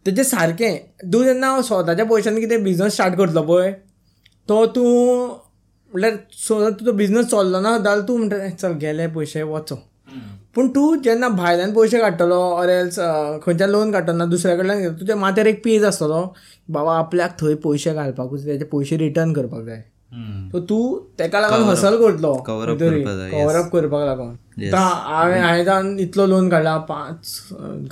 [0.07, 0.77] तेजें सारकें
[1.13, 3.71] तूं जेन्ना स्वताच्या पयशांनी कितें बिझनस स्टार्ट करतलो पळय
[4.49, 5.27] तो तूं
[5.93, 9.75] म्हणल्यार सो तुजो बिझनस चललो ना जाल्यार तूं म्हणटा चल गेले पयशे वचो.
[10.55, 12.99] पूण तूं जेन्ना भायल्यान पयशे काडटलो ऑर एल्स
[13.43, 16.23] खंयच्यान लोन काडटना दुसऱ्या कडल्यान तुज्या माथ्यार एक पेज आसतलो
[16.69, 19.81] बाबा आपल्याक थंय पयशे घालपाकूच तेजे पयशे रिटर्न करपाक जाय.
[20.51, 20.83] सो तूं
[21.19, 22.33] तेका लागून हसल करतलो.
[22.47, 24.35] कवर अप करपाक लागून.
[24.73, 27.39] हांवें हांवें जावन इतलो लोन काडला पांच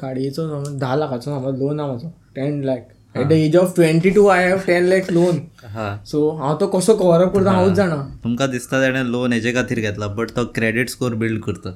[0.01, 4.09] गाडयेचो समज धा लाखाचो समज लोन आहा म्हाजो ten lakh at the age of twenty
[4.09, 5.39] two I have ten lakhs loan
[5.74, 5.95] हा.
[6.05, 7.95] सो हांव तो कसो कवर अप करता हांवूच जाणा.
[8.24, 11.70] तुमकां दिसता ताणें लोन हेजे खातीर घेतला बट तो क्रेडिट स्कोर बिल्ड करता.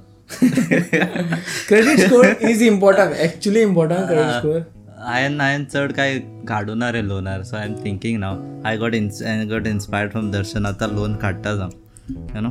[1.67, 4.59] Credit score is important actually important credit score
[4.99, 9.21] हांवें हांवें चड कांय काडूना रे Lonar so I am thinking now I got ins
[9.23, 12.49] I got inspired from Darshan आतां लोन काडटाच हांव you know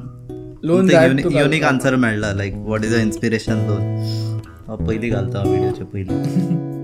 [0.63, 0.91] loan.
[1.37, 6.77] Unique answer मेळ्ळा like what is a inspiration loan पयलीं घालता हांव विडियोचे पयलीं